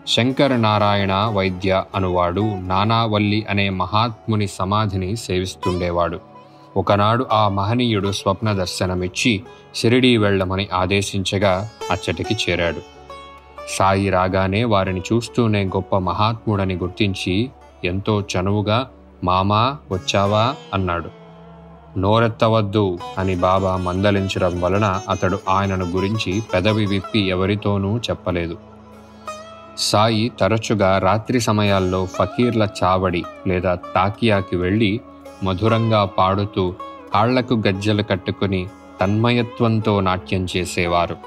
శంకర 0.08 0.56
నారాయణ 0.56 1.32
వైద్య 1.34 1.84
అనువాడు 1.96 2.42
నానావల్లి 2.42 3.46
అనే 3.50 3.70
మహాత్ముని 3.70 4.48
సమాధిని 4.48 5.16
సేవిస్తుండేవాడు. 5.16 6.20
ఒకనాడు 6.78 7.28
ఆ 7.32 7.50
మహనీయుడు 7.50 8.12
స్వప్న 8.12 8.54
దర్శనమిచ్చి 8.54 9.44
షిరిడీ 9.76 10.18
వెళ్ళమని 10.18 10.68
ఆదేశించగా 10.74 11.70
అచ్చటికి 11.92 12.38
చేరాడు. 12.50 12.82
సాయి 13.70 14.10
రాగానే 14.10 14.64
వారిని 14.64 15.02
చూస్తూనే 15.14 15.64
గొప్ప 15.64 15.98
మహాత్ముడని 15.98 16.76
గుర్తించి 16.76 17.50
ఎంతో 17.86 18.22
చనువుగా 18.22 18.90
మామా 19.24 19.78
వచ్చావా? 19.92 20.56
అన్నాడు. 20.74 21.10
నోరెత్తవద్దు 22.00 22.98
అని 23.18 23.36
బాబా 23.36 23.78
మందలించడం 23.78 24.62
వలన 24.62 25.02
అతడు 25.10 25.40
ఆయనను 25.50 25.86
గురించి 25.86 26.44
పెదవి 26.54 26.86
విప్పి 26.86 27.20
ఎవరితోనూ 27.20 27.98
చెప్పలేదు. 27.98 28.58
సాయి 29.78 30.32
తరచుగా 30.40 30.98
రాత్రి 30.98 31.40
సమయాల్లో 31.40 32.06
ఫకీర్ల 32.06 32.68
చావడి 32.84 33.24
లేదా 33.48 33.76
తాకియాకి 33.76 34.56
వెళ్ళి 34.56 35.02
మధురంగా 35.44 36.06
పాడుతూ 36.06 36.74
కాళ్ళకు 37.14 37.54
గజ్జలు 37.54 38.04
కట్టుకుని 38.04 38.68
తన్మయత్వంతో 39.02 40.00
నాట్యం 40.00 40.48
చేసేవారు. 40.58 41.18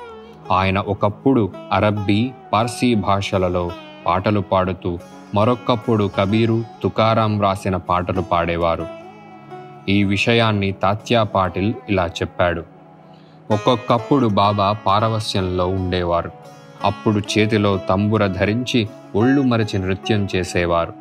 ఆయన 0.52 0.78
ఒకప్పుడు 0.78 1.52
అరబ్బీ 1.72 2.30
పార్సీ 2.52 2.94
భాషలలో 2.94 3.70
పాటలు 4.06 4.40
పాడుతూ 4.40 4.98
మరొక్కప్పుడు 5.34 6.10
కబీరు 6.16 6.64
తుకారాం 6.82 7.42
రాసిన 7.42 7.76
పాటలు 7.76 8.20
పాడేవారు. 8.20 8.86
ఈ 9.88 10.04
విషయాన్ని 10.04 10.72
తాత్యా 10.72 11.22
పాటిల్ 11.22 11.74
ఇలా 11.88 12.06
చెప్పాడు. 12.06 12.62
ఒక్కొక్కప్పుడు 13.50 14.26
బాబా 14.26 14.72
పారవస్యంలో 14.72 15.66
ఉండేవారు. 15.66 16.30
అప్పుడు 16.84 17.18
చేతిలో 17.18 17.76
తంబుర 17.76 18.26
ధరించి 18.26 18.88
ఒళ్ళు 19.14 19.42
మరచి 19.42 19.78
నృత్యం 19.78 20.28
చేసేవారు. 20.36 20.92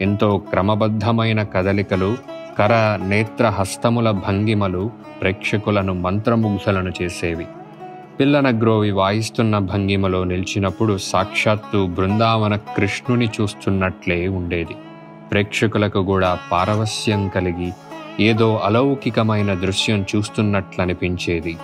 ఎంతో 0.00 0.36
క్రమబద్ధమైన 0.36 1.42
కదలికలు 1.42 2.16
కర 2.58 2.98
నేత్ర 3.02 3.48
హస్తముల 3.48 4.10
భంగిమలు 4.10 4.90
ప్రేక్షకులను 5.20 5.94
మంత్రముగ్ధులను 5.94 6.92
చేసేవి. 7.02 7.46
పిల్లన 8.20 8.60
గ్రోవి 8.60 8.90
వాయిస్తున్న 8.90 9.58
భంగిమలో 9.58 10.24
నిలిచినప్పుడు 10.24 10.98
సాక్షాత్తు 10.98 11.86
బృందావన 11.86 12.56
కృష్ణుని 12.56 13.28
చూస్తున్నట్లే 13.40 14.28
ఉండేది. 14.28 14.74
ప్రేక్షకులకు 15.30 16.02
కూడా 16.02 16.38
పారవస్యం 16.52 17.28
కలిగి 17.28 17.72
ఏదో 18.20 18.60
అలౌకికమైన 18.64 19.54
దృశ్యం 19.54 20.04
చూస్తున్నట్లనిపించేది. 20.16 21.56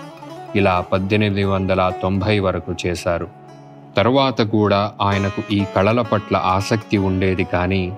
ఇలా 0.55 0.85
పద్దెనిమిది 0.93 1.43
వందల 1.43 1.91
తొంభై 2.03 2.39
వరకు 2.39 2.75
చేశారు. 2.85 3.27
తరువాత 3.97 4.41
కూడా 4.41 4.91
ఆయనకు 5.01 5.53
ఈ 5.53 5.65
కళల 5.75 6.01
పట్ల 6.01 6.37
ఆసక్తి 6.37 6.97
ఉండేది 6.97 7.43
కానీ 7.43 7.93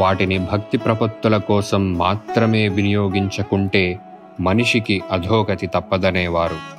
వాటిని 0.00 0.38
భక్తి 0.38 0.78
ప్రపత్తుల 0.78 1.36
కోసం 1.36 1.94
మాత్రమే 1.94 2.68
వినియోగించకుంటే 2.68 3.98
మనిషికి 4.40 5.02
అధోగతి 5.12 5.66
తప్పదనేవారు. 5.66 6.62